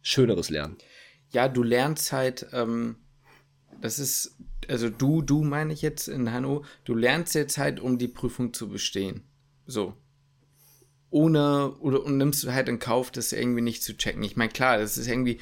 [0.00, 0.78] schöneres Lernen.
[1.30, 2.96] Ja, du lernst halt, ähm,
[3.82, 4.36] das ist,
[4.68, 8.54] also du, du meine ich jetzt in Hanno, du lernst jetzt halt, um die Prüfung
[8.54, 9.24] zu bestehen.
[9.66, 9.94] So.
[11.10, 14.22] Ohne, oder und nimmst du halt in Kauf, das irgendwie nicht zu checken.
[14.22, 15.40] Ich meine, klar, das ist irgendwie,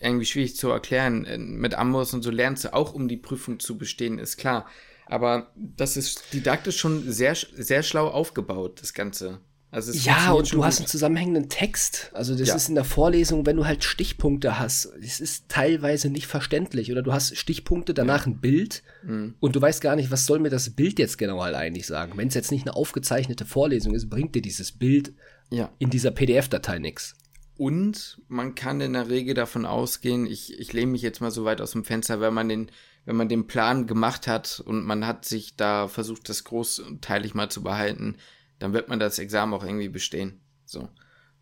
[0.00, 1.26] irgendwie schwierig zu erklären.
[1.58, 4.66] Mit Amboss und so lernst du auch, um die Prüfung zu bestehen, ist klar.
[5.06, 9.40] Aber das ist didaktisch schon sehr, sehr schlau aufgebaut, das Ganze.
[9.74, 12.12] Also ja, und du hast einen zusammenhängenden Text.
[12.14, 12.54] Also das ja.
[12.54, 16.92] ist in der Vorlesung, wenn du halt Stichpunkte hast, es ist teilweise nicht verständlich.
[16.92, 19.34] Oder du hast Stichpunkte, danach ein Bild mhm.
[19.40, 22.12] und du weißt gar nicht, was soll mir das Bild jetzt genau halt eigentlich sagen.
[22.14, 25.12] Wenn es jetzt nicht eine aufgezeichnete Vorlesung ist, bringt dir dieses Bild
[25.50, 25.72] ja.
[25.80, 27.16] in dieser PDF-Datei nichts.
[27.56, 31.44] Und man kann in der Regel davon ausgehen, ich, ich lehne mich jetzt mal so
[31.44, 32.70] weit aus dem Fenster, wenn man den,
[33.06, 37.50] wenn man den Plan gemacht hat und man hat sich da versucht, das großteilig mal
[37.50, 38.18] zu behalten,
[38.58, 40.40] dann wird man das Examen auch irgendwie bestehen.
[40.64, 40.88] So.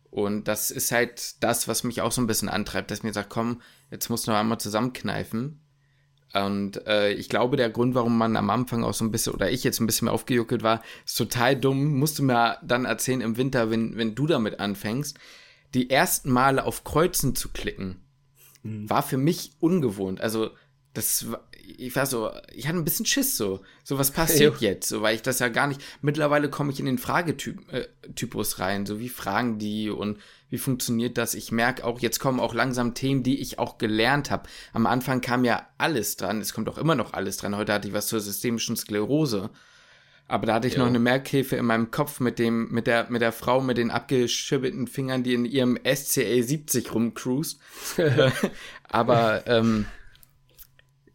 [0.09, 3.29] Und das ist halt das, was mich auch so ein bisschen antreibt, dass mir sagt,
[3.29, 5.59] komm, jetzt musst du noch einmal zusammenkneifen.
[6.33, 9.51] Und äh, ich glaube, der Grund, warum man am Anfang auch so ein bisschen, oder
[9.51, 11.97] ich jetzt ein bisschen mehr aufgejuckelt war, ist total dumm.
[11.97, 15.17] Musst du mir dann erzählen im Winter, wenn, wenn du damit anfängst,
[15.73, 18.03] die ersten Male auf Kreuzen zu klicken,
[18.63, 18.89] mhm.
[18.89, 20.21] war für mich ungewohnt.
[20.21, 20.51] Also,
[20.93, 21.43] das war,
[21.77, 23.61] ich war so, ich hatte ein bisschen Schiss so.
[23.83, 24.69] So, was passiert ja.
[24.69, 24.89] jetzt?
[24.89, 25.81] So, weil ich das ja gar nicht.
[26.01, 28.85] Mittlerweile komme ich in den Fragetypus äh, rein.
[28.85, 30.19] So, wie fragen die und
[30.49, 31.33] wie funktioniert das?
[31.33, 34.47] Ich merke auch, jetzt kommen auch langsam Themen, die ich auch gelernt habe.
[34.71, 36.41] Am Anfang kam ja alles dran.
[36.41, 37.55] Es kommt auch immer noch alles dran.
[37.55, 39.49] Heute hatte ich was zur systemischen Sklerose.
[40.27, 40.79] Aber da hatte ich ja.
[40.79, 43.91] noch eine Merkhilfe in meinem Kopf mit dem, mit der, mit der Frau mit den
[43.91, 47.59] abgeschibbelten Fingern, die in ihrem SCA 70 rumcruist.
[48.89, 49.85] aber, ähm,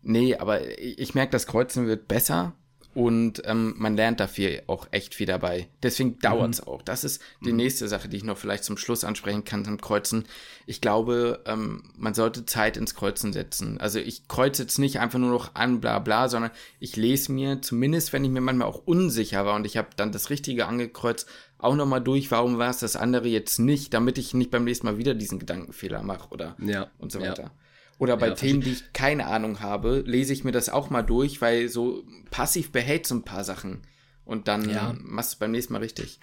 [0.02, 2.54] Nee, aber ich merke, das Kreuzen wird besser
[2.98, 5.68] und ähm, man lernt dafür auch echt viel dabei.
[5.84, 6.68] Deswegen dauert es mhm.
[6.68, 6.82] auch.
[6.82, 7.58] Das ist die mhm.
[7.58, 10.24] nächste Sache, die ich noch vielleicht zum Schluss ansprechen kann zum Kreuzen.
[10.66, 13.78] Ich glaube, ähm, man sollte Zeit ins Kreuzen setzen.
[13.78, 17.62] Also ich kreuze jetzt nicht einfach nur noch an, bla bla, sondern ich lese mir,
[17.62, 21.28] zumindest wenn ich mir manchmal auch unsicher war und ich habe dann das Richtige angekreuzt,
[21.58, 24.86] auch nochmal durch, warum war es das andere jetzt nicht, damit ich nicht beim nächsten
[24.86, 26.90] Mal wieder diesen Gedankenfehler mache oder ja.
[26.98, 27.42] und so weiter.
[27.44, 27.50] Ja.
[27.98, 31.02] Oder bei ja, Themen, die ich keine Ahnung habe, lese ich mir das auch mal
[31.02, 33.82] durch, weil so passiv behält so ein paar Sachen.
[34.24, 34.94] Und dann ja.
[35.00, 36.20] machst du es beim nächsten Mal richtig.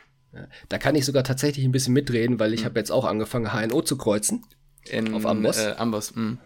[0.70, 2.66] Da kann ich sogar tatsächlich ein bisschen mitreden, weil ich mhm.
[2.66, 4.46] habe jetzt auch angefangen, HNO zu kreuzen.
[4.88, 5.58] In, auf Amboss.
[5.58, 6.16] Äh, Amboss.
[6.16, 6.38] Mhm.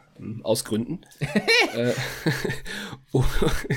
[0.43, 1.01] Aus Gründen.
[1.75, 1.93] äh,
[3.11, 3.23] oh,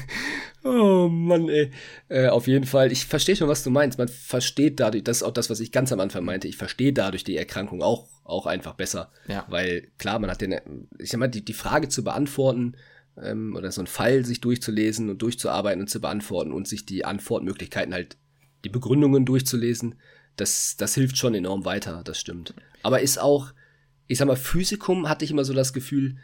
[0.65, 1.71] oh Mann, ey.
[2.09, 3.99] Äh, auf jeden Fall, ich verstehe schon, was du meinst.
[3.99, 6.93] Man versteht dadurch, das ist auch das, was ich ganz am Anfang meinte, ich verstehe
[6.93, 9.11] dadurch die Erkrankung auch, auch einfach besser.
[9.29, 9.47] Ja.
[9.49, 10.59] Weil, klar, man hat den,
[10.99, 12.77] ich sag mal, die, die Frage zu beantworten,
[13.21, 17.05] ähm, oder so einen Fall sich durchzulesen und durchzuarbeiten und zu beantworten und sich die
[17.05, 18.17] Antwortmöglichkeiten halt,
[18.65, 19.97] die Begründungen durchzulesen,
[20.37, 22.55] das, das hilft schon enorm weiter, das stimmt.
[22.83, 23.53] Aber ist auch,
[24.07, 26.17] ich sag mal, Physikum hatte ich immer so das Gefühl,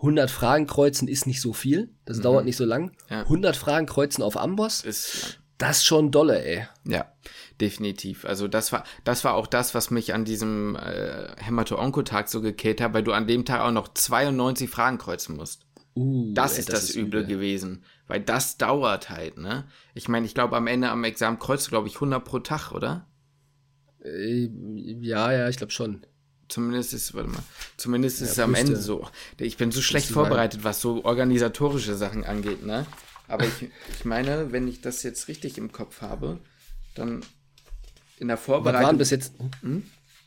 [0.00, 1.90] 100 Fragen kreuzen ist nicht so viel.
[2.04, 2.22] Das mhm.
[2.22, 2.92] dauert nicht so lang.
[3.08, 3.20] Ja.
[3.20, 6.66] 100 Fragen kreuzen auf Amboss ist das ist schon dolle, ey.
[6.86, 7.12] Ja,
[7.60, 8.24] definitiv.
[8.24, 12.80] Also das war das war auch das, was mich an diesem äh, Hämato-Onko-Tag so gekillt
[12.80, 15.66] hat, weil du an dem Tag auch noch 92 Fragen kreuzen musst.
[15.94, 19.66] Uh, das ey, ist das, das ist Üble gewesen, weil das dauert halt, ne?
[19.92, 22.72] Ich meine, ich glaube am Ende am Examen kreuzt du glaube ich 100 pro Tag,
[22.72, 23.06] oder?
[24.02, 24.48] Äh,
[25.00, 26.06] ja, ja, ich glaube schon.
[26.50, 27.42] Zumindest ist, warte mal,
[27.76, 29.08] zumindest ist ja, es am Ende so.
[29.38, 32.86] Ich bin so schlecht vorbereitet, was so organisatorische Sachen angeht, ne?
[33.28, 36.40] Aber ich, ich meine, wenn ich das jetzt richtig im Kopf habe,
[36.96, 37.24] dann
[38.18, 38.80] in der Vorbereitung.
[38.80, 39.32] Was waren bis jetzt,
[39.62, 39.84] hm?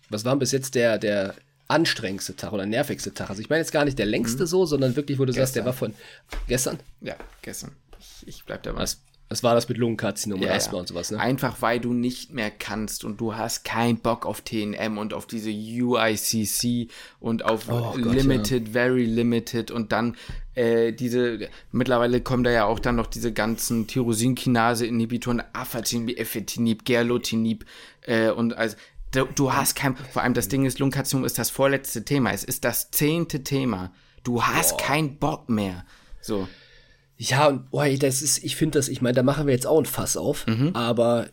[0.10, 1.36] was war bis jetzt der, der
[1.68, 3.30] anstrengendste Tag oder nervigste Tag?
[3.30, 4.48] Also ich meine jetzt gar nicht der längste hm?
[4.48, 5.44] so, sondern wirklich, wo du gestern.
[5.44, 5.94] sagst, der war von
[6.48, 6.80] gestern?
[7.02, 7.72] Ja, gestern.
[8.00, 8.80] Ich, ich bleib dabei.
[8.80, 9.02] Was,
[9.34, 10.80] was war das mit Lungenkarzinom ja, und Asthma ja.
[10.82, 11.20] und sowas, ne?
[11.20, 15.26] Einfach weil du nicht mehr kannst und du hast keinen Bock auf TNM und auf
[15.26, 18.74] diese UICC und auf oh Limited, ja.
[18.74, 20.18] Very Limited und dann
[20.54, 27.66] äh, diese, mittlerweile kommen da ja auch dann noch diese ganzen Tyrosinkinase-Inhibitoren, Afatinib, Efetinib, Gerlotinib
[28.02, 28.78] äh, und also
[29.14, 32.44] du, du hast kein, vor allem das Ding ist, Lungenkarzinom ist das vorletzte Thema, es
[32.44, 33.92] ist das zehnte Thema.
[34.24, 35.86] Du hast keinen Bock mehr.
[36.22, 36.48] So.
[37.18, 39.80] Ja, und boah, das ist, ich finde das, ich meine, da machen wir jetzt auch
[39.80, 40.72] ein Fass auf, mhm.
[40.74, 41.30] aber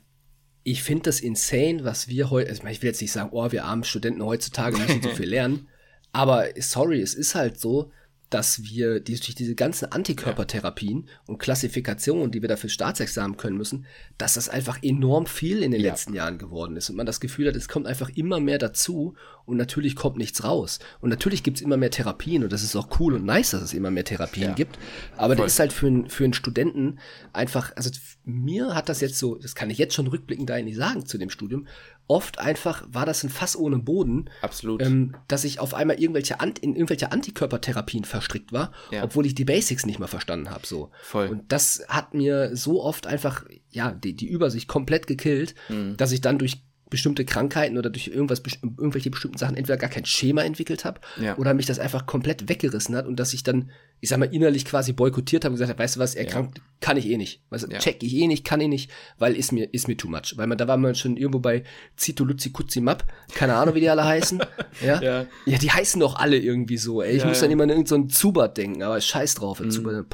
[0.62, 3.64] ich finde das insane, was wir heute, also ich will jetzt nicht sagen, oh, wir
[3.64, 5.68] armen Studenten heutzutage müssen so viel lernen,
[6.12, 7.90] aber sorry, es ist halt so,
[8.30, 13.86] dass wir die, durch diese ganzen Antikörpertherapien und Klassifikationen, die wir dafür Staatsexamen können müssen,
[14.18, 15.90] dass das einfach enorm viel in den ja.
[15.90, 19.14] letzten Jahren geworden ist und man das Gefühl hat, es kommt einfach immer mehr dazu
[19.50, 20.78] und natürlich kommt nichts raus.
[21.00, 23.74] Und natürlich gibt's immer mehr Therapien und das ist auch cool und nice, dass es
[23.74, 24.54] immer mehr Therapien ja.
[24.54, 24.78] gibt.
[25.16, 25.44] Aber Voll.
[25.44, 26.98] das ist halt für, einen für einen Studenten
[27.32, 27.90] einfach, also
[28.24, 31.18] mir hat das jetzt so, das kann ich jetzt schon rückblickend da nicht sagen zu
[31.18, 31.66] dem Studium,
[32.06, 34.30] oft einfach war das ein Fass ohne Boden.
[34.42, 34.82] Absolut.
[34.82, 39.04] Ähm, dass ich auf einmal irgendwelche Ant in irgendwelche Antikörpertherapien verstrickt war, ja.
[39.04, 40.66] obwohl ich die Basics nicht mehr verstanden habe.
[40.66, 40.90] So.
[41.02, 41.28] Voll.
[41.28, 45.96] Und das hat mir so oft einfach, ja, die, die Übersicht komplett gekillt, mhm.
[45.96, 50.04] dass ich dann durch bestimmte Krankheiten oder durch irgendwas irgendwelche bestimmten Sachen entweder gar kein
[50.04, 51.36] Schema entwickelt habe ja.
[51.38, 53.70] oder mich das einfach komplett weggerissen hat und dass ich dann
[54.00, 56.64] ich sag mal, innerlich quasi boykottiert habe und gesagt habe, weißt du was, erkrankt ja.
[56.80, 57.42] kann ich eh nicht.
[57.50, 57.78] Weißt du, ja.
[57.78, 60.34] check ich eh nicht, kann ich nicht, weil ist mir, ist mir too much.
[60.36, 61.64] Weil man, da war man schon irgendwo bei
[61.96, 64.40] Zito Luzi Kutzi Map, keine Ahnung, wie die alle heißen.
[64.80, 65.02] Ja?
[65.02, 65.26] ja.
[65.44, 67.16] ja, die heißen doch alle irgendwie so, ey.
[67.16, 69.70] Ich muss dann immer an irgendeinen so Zubat denken, aber scheiß drauf, mhm.
[69.70, 70.06] Zubat,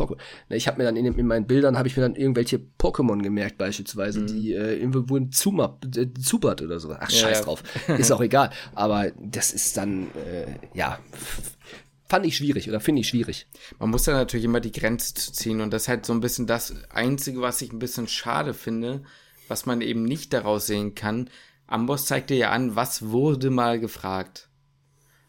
[0.49, 3.59] Ich habe mir dann in, in, meinen Bildern, habe ich mir dann irgendwelche Pokémon gemerkt,
[3.59, 4.27] beispielsweise, mhm.
[4.27, 6.95] die äh, irgendwo wurden Zumap, äh, Zubat oder so.
[6.99, 7.63] Ach, scheiß drauf.
[7.99, 8.51] Ist auch egal.
[8.75, 10.99] Aber das ist dann, äh, ja,
[12.09, 13.47] fand ich schwierig oder finde ich schwierig.
[13.79, 16.21] Man muss da natürlich immer die Grenze zu ziehen und das ist halt so ein
[16.21, 19.03] bisschen das Einzige, was ich ein bisschen schade finde,
[19.49, 21.31] was man eben nicht daraus sehen kann.
[21.67, 24.49] Amboss zeigt dir ja an, was wurde mal gefragt.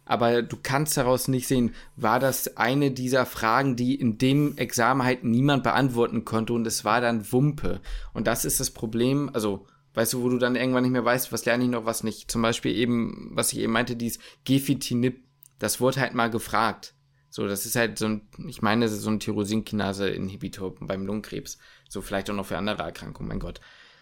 [0.05, 5.03] Aber du kannst daraus nicht sehen, war das eine dieser Fragen, die in dem Examen
[5.03, 7.81] halt niemand beantworten konnte und es war dann Wumpe.
[8.13, 9.67] Und das ist das Problem, also
[9.97, 12.31] weißt du, wo du dann irgendwann nicht mehr weißt, was lerne ich noch, was nicht.
[12.31, 15.27] Zum Beispiel eben, was ich eben meinte, dieses Gefitinib
[15.59, 16.93] das wurde halt mal gefragt.
[17.29, 21.57] So, das ist halt so ein, ich meine, so ein Tyrosinkinase-Inhibitor beim Lungenkrebs.
[21.89, 23.59] So vielleicht auch noch für andere Erkrankungen, mein Gott.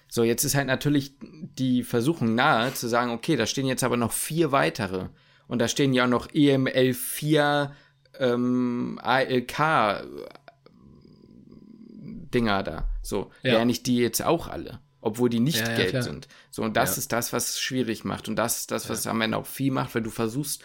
[0.08, 3.98] So, jetzt ist halt natürlich die Versuchung nahe, zu sagen, okay, da stehen jetzt aber
[3.98, 5.10] noch vier weitere.
[5.48, 7.72] Und da stehen ja auch noch EML4
[8.20, 10.08] ähm, ALK
[12.34, 12.90] Dinger da.
[13.02, 13.54] So, ja.
[13.54, 16.28] lerne ich die jetzt auch alle, obwohl die nicht ja, gelb ja, sind.
[16.50, 18.28] So, und das ist das, was es schwierig macht.
[18.28, 20.64] Und das ist das, was am Ende auch viel macht, weil du versuchst,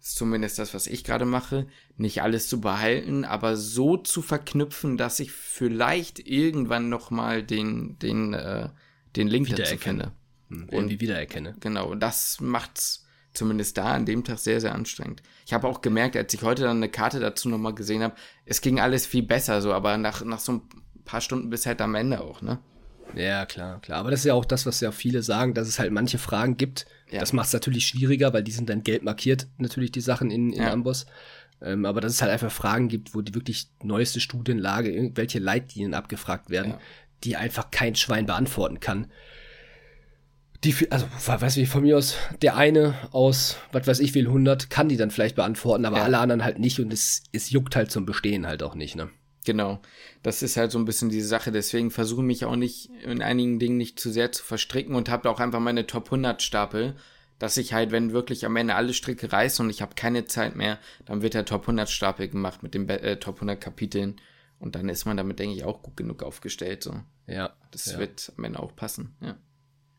[0.00, 4.96] ist zumindest das, was ich gerade mache, nicht alles zu behalten, aber so zu verknüpfen,
[4.96, 8.70] dass ich vielleicht irgendwann nochmal den, den, äh,
[9.14, 10.10] den Link dazu finde.
[10.48, 11.54] Hm, irgendwie wiedererkenne.
[11.60, 15.22] Genau, und das macht's zumindest da an dem Tag sehr, sehr anstrengend.
[15.46, 18.16] Ich habe auch gemerkt, als ich heute dann eine Karte dazu nochmal gesehen habe,
[18.46, 20.62] es ging alles viel besser so, aber nach, nach so ein
[21.04, 22.58] paar Stunden bis halt am Ende auch, ne?
[23.14, 24.00] Ja, klar, klar.
[24.00, 26.56] Aber das ist ja auch das, was ja viele sagen, dass es halt manche Fragen
[26.56, 26.86] gibt.
[27.10, 27.20] Ja.
[27.20, 30.52] Das macht es natürlich schwieriger, weil die sind dann gelb markiert, natürlich die Sachen in,
[30.52, 30.72] in ja.
[30.72, 31.06] Amboss.
[31.62, 35.94] Ähm, aber dass es halt einfach Fragen gibt, wo die wirklich neueste Studienlage, irgendwelche Leitlinien
[35.94, 36.80] abgefragt werden, ja.
[37.24, 39.06] die einfach kein Schwein beantworten kann.
[40.64, 44.68] Die, also, weiß ich, von mir aus, der eine aus, was weiß ich, will 100,
[44.68, 47.90] kann die dann vielleicht beantworten, aber alle anderen halt nicht und es, es juckt halt
[47.90, 49.10] zum Bestehen halt auch nicht, ne?
[49.46, 49.80] Genau.
[50.24, 51.52] Das ist halt so ein bisschen diese Sache.
[51.52, 55.08] Deswegen versuche ich mich auch nicht in einigen Dingen nicht zu sehr zu verstricken und
[55.08, 56.96] habe auch einfach meine Top 100 Stapel,
[57.38, 60.56] dass ich halt, wenn wirklich am Ende alle Stricke reißen und ich habe keine Zeit
[60.56, 64.20] mehr, dann wird der Top 100 Stapel gemacht mit den äh, Top 100 Kapiteln
[64.58, 66.82] und dann ist man damit, denke ich, auch gut genug aufgestellt.
[66.82, 67.00] So.
[67.28, 67.54] Ja.
[67.70, 67.98] Das ja.
[67.98, 69.14] wird am Ende auch passen.
[69.20, 69.36] Ja.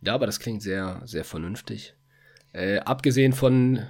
[0.02, 1.94] Ja, aber das klingt sehr, sehr vernünftig.
[2.52, 3.88] Äh, abgesehen von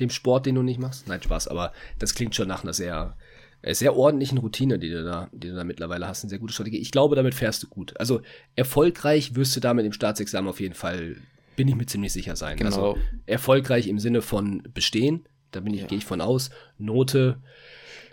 [0.00, 1.06] dem Sport, den du nicht machst.
[1.06, 3.16] Nein, Spaß, aber das klingt schon nach einer sehr
[3.62, 6.78] sehr ordentlichen Routine, die du da, die du da mittlerweile hast, eine sehr gute Strategie.
[6.78, 7.98] Ich glaube, damit fährst du gut.
[7.98, 8.20] Also
[8.56, 11.16] erfolgreich wirst du damit im Staatsexamen auf jeden Fall,
[11.56, 12.56] bin ich mir ziemlich sicher sein.
[12.56, 12.68] Genau.
[12.68, 15.86] Also erfolgreich im Sinne von bestehen, da bin ich, ja.
[15.86, 16.50] gehe ich von aus.
[16.78, 17.42] Note,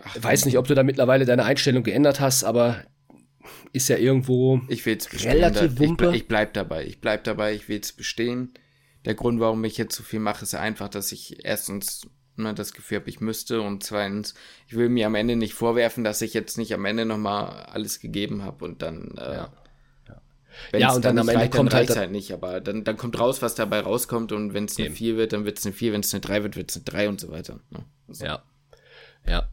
[0.02, 2.82] Ach, weiß nicht, ob du da mittlerweile deine Einstellung geändert hast, aber
[3.72, 6.10] ist ja irgendwo ich will's relativ wumpe.
[6.10, 8.54] Ich, ich bleib dabei, ich bleib dabei, ich will es bestehen.
[9.04, 12.02] Der Grund, warum ich jetzt so viel mache, ist einfach, dass ich erstens
[12.36, 13.60] ne, das Gefühl habe, ich müsste.
[13.60, 14.34] Und zweitens,
[14.68, 18.00] ich will mir am Ende nicht vorwerfen, dass ich jetzt nicht am Ende nochmal alles
[18.00, 19.14] gegeben habe und dann.
[19.18, 19.52] Äh, ja.
[20.70, 23.18] Wenn ja, und dann, dann am Ende kommt halt, halt nicht, aber dann, dann kommt
[23.20, 25.92] raus, was dabei rauskommt und wenn es eine 4 wird, dann wird es eine 4,
[25.92, 27.60] wenn es eine 3 wird, wird es eine 3 und so weiter.
[27.68, 27.84] Ne?
[28.08, 28.24] Also.
[28.24, 28.42] Ja.
[29.28, 29.48] Ja.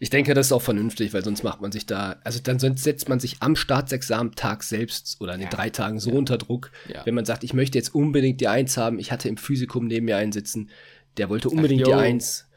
[0.00, 3.08] Ich denke, das ist auch vernünftig, weil sonst macht man sich da, also dann setzt
[3.08, 5.56] man sich am Staatsexamen-Tag selbst oder in den ja.
[5.56, 6.16] drei Tagen so ja.
[6.16, 7.06] unter Druck, ja.
[7.06, 10.06] wenn man sagt, ich möchte jetzt unbedingt die Eins haben, ich hatte im Physikum neben
[10.06, 10.70] mir einsitzen,
[11.16, 12.48] der wollte unbedingt Ach, die Eins.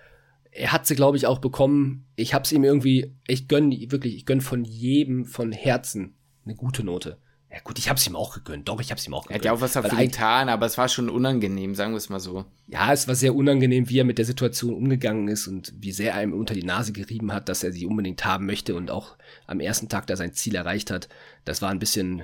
[0.51, 2.05] Er hat sie, glaube ich, auch bekommen.
[2.15, 6.83] Ich hab's ihm irgendwie, ich gönn, wirklich, ich gönn von jedem von Herzen eine gute
[6.83, 7.17] Note.
[7.51, 8.67] Ja gut, ich hab's ihm auch gegönnt.
[8.67, 9.35] Doch, ich hab's ihm auch gegönnt.
[9.35, 12.09] Er hat ja auch was dafür getan, aber es war schon unangenehm, sagen wir es
[12.09, 12.45] mal so.
[12.67, 16.13] Ja, es war sehr unangenehm, wie er mit der Situation umgegangen ist und wie sehr
[16.13, 19.15] er ihm unter die Nase gerieben hat, dass er sie unbedingt haben möchte und auch
[19.45, 21.07] am ersten Tag, da sein Ziel erreicht hat.
[21.45, 22.23] Das war ein bisschen,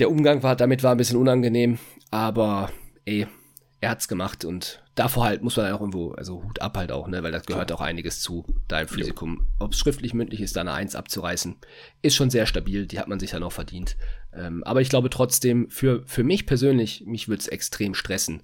[0.00, 1.78] der Umgang war, damit war ein bisschen unangenehm,
[2.10, 2.72] aber
[3.04, 3.28] ey,
[3.80, 7.08] er hat's gemacht und davor halt muss man auch irgendwo, also Hut ab halt auch,
[7.08, 9.46] ne, weil das gehört auch einiges zu, da im Physikum.
[9.58, 11.56] Ob es schriftlich, mündlich ist, da eine Eins abzureißen,
[12.02, 13.96] ist schon sehr stabil, die hat man sich dann auch verdient.
[14.34, 18.42] Ähm, aber ich glaube trotzdem, für, für mich persönlich, mich würde es extrem stressen,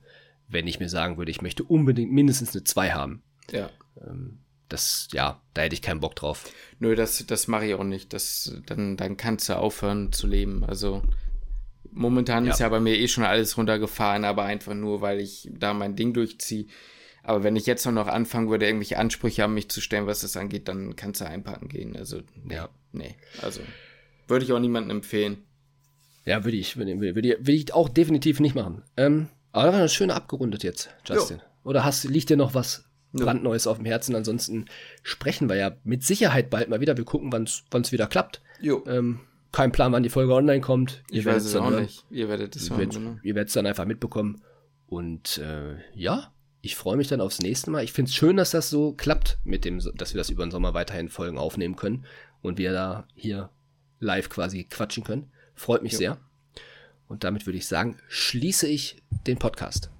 [0.48, 3.22] wenn ich mir sagen würde, ich möchte unbedingt mindestens eine 2 haben.
[3.50, 3.68] Ja.
[4.00, 4.38] Ähm,
[4.70, 6.50] das, ja, da hätte ich keinen Bock drauf.
[6.78, 8.14] Nö, das, das mache ich auch nicht.
[8.14, 10.64] Das, dann, dann kannst du aufhören zu leben.
[10.64, 11.02] Also
[11.96, 12.52] momentan ja.
[12.52, 15.96] ist ja bei mir eh schon alles runtergefahren, aber einfach nur, weil ich da mein
[15.96, 16.66] Ding durchziehe.
[17.22, 20.36] Aber wenn ich jetzt noch anfangen würde, irgendwelche Ansprüche an mich zu stellen, was das
[20.36, 21.96] angeht, dann kannst du einpacken gehen.
[21.96, 22.68] Also, ja.
[22.92, 23.16] nee.
[23.42, 23.62] Also,
[24.28, 25.38] würde ich auch niemandem empfehlen.
[26.24, 28.82] Ja, würde ich, würde, würde, würde ich auch definitiv nicht machen.
[28.96, 31.38] Ähm, aber das war eine schöne abgerundet jetzt, Justin.
[31.38, 31.70] Jo.
[31.70, 34.14] Oder hast, liegt dir noch was brandneues auf dem Herzen?
[34.14, 34.66] Ansonsten
[35.02, 36.96] sprechen wir ja mit Sicherheit bald mal wieder.
[36.96, 38.40] Wir gucken, wann es wieder klappt.
[38.60, 38.84] Jo.
[38.86, 39.20] Ähm,
[39.52, 41.02] kein Plan, wann die Folge online kommt.
[41.10, 41.82] Ihr ich weiß es auch hören.
[41.82, 42.04] nicht.
[42.10, 42.88] Ihr werdet es hören.
[42.90, 43.16] Genau.
[43.22, 44.42] Ihr werdet es dann einfach mitbekommen.
[44.86, 47.84] Und äh, ja, ich freue mich dann aufs nächste Mal.
[47.84, 50.50] Ich finde es schön, dass das so klappt, mit dem, dass wir das über den
[50.50, 52.06] Sommer weiterhin Folgen aufnehmen können
[52.42, 53.50] und wir da hier
[54.00, 55.30] live quasi quatschen können.
[55.54, 55.98] Freut mich ja.
[55.98, 56.18] sehr.
[57.08, 59.90] Und damit würde ich sagen, schließe ich den Podcast.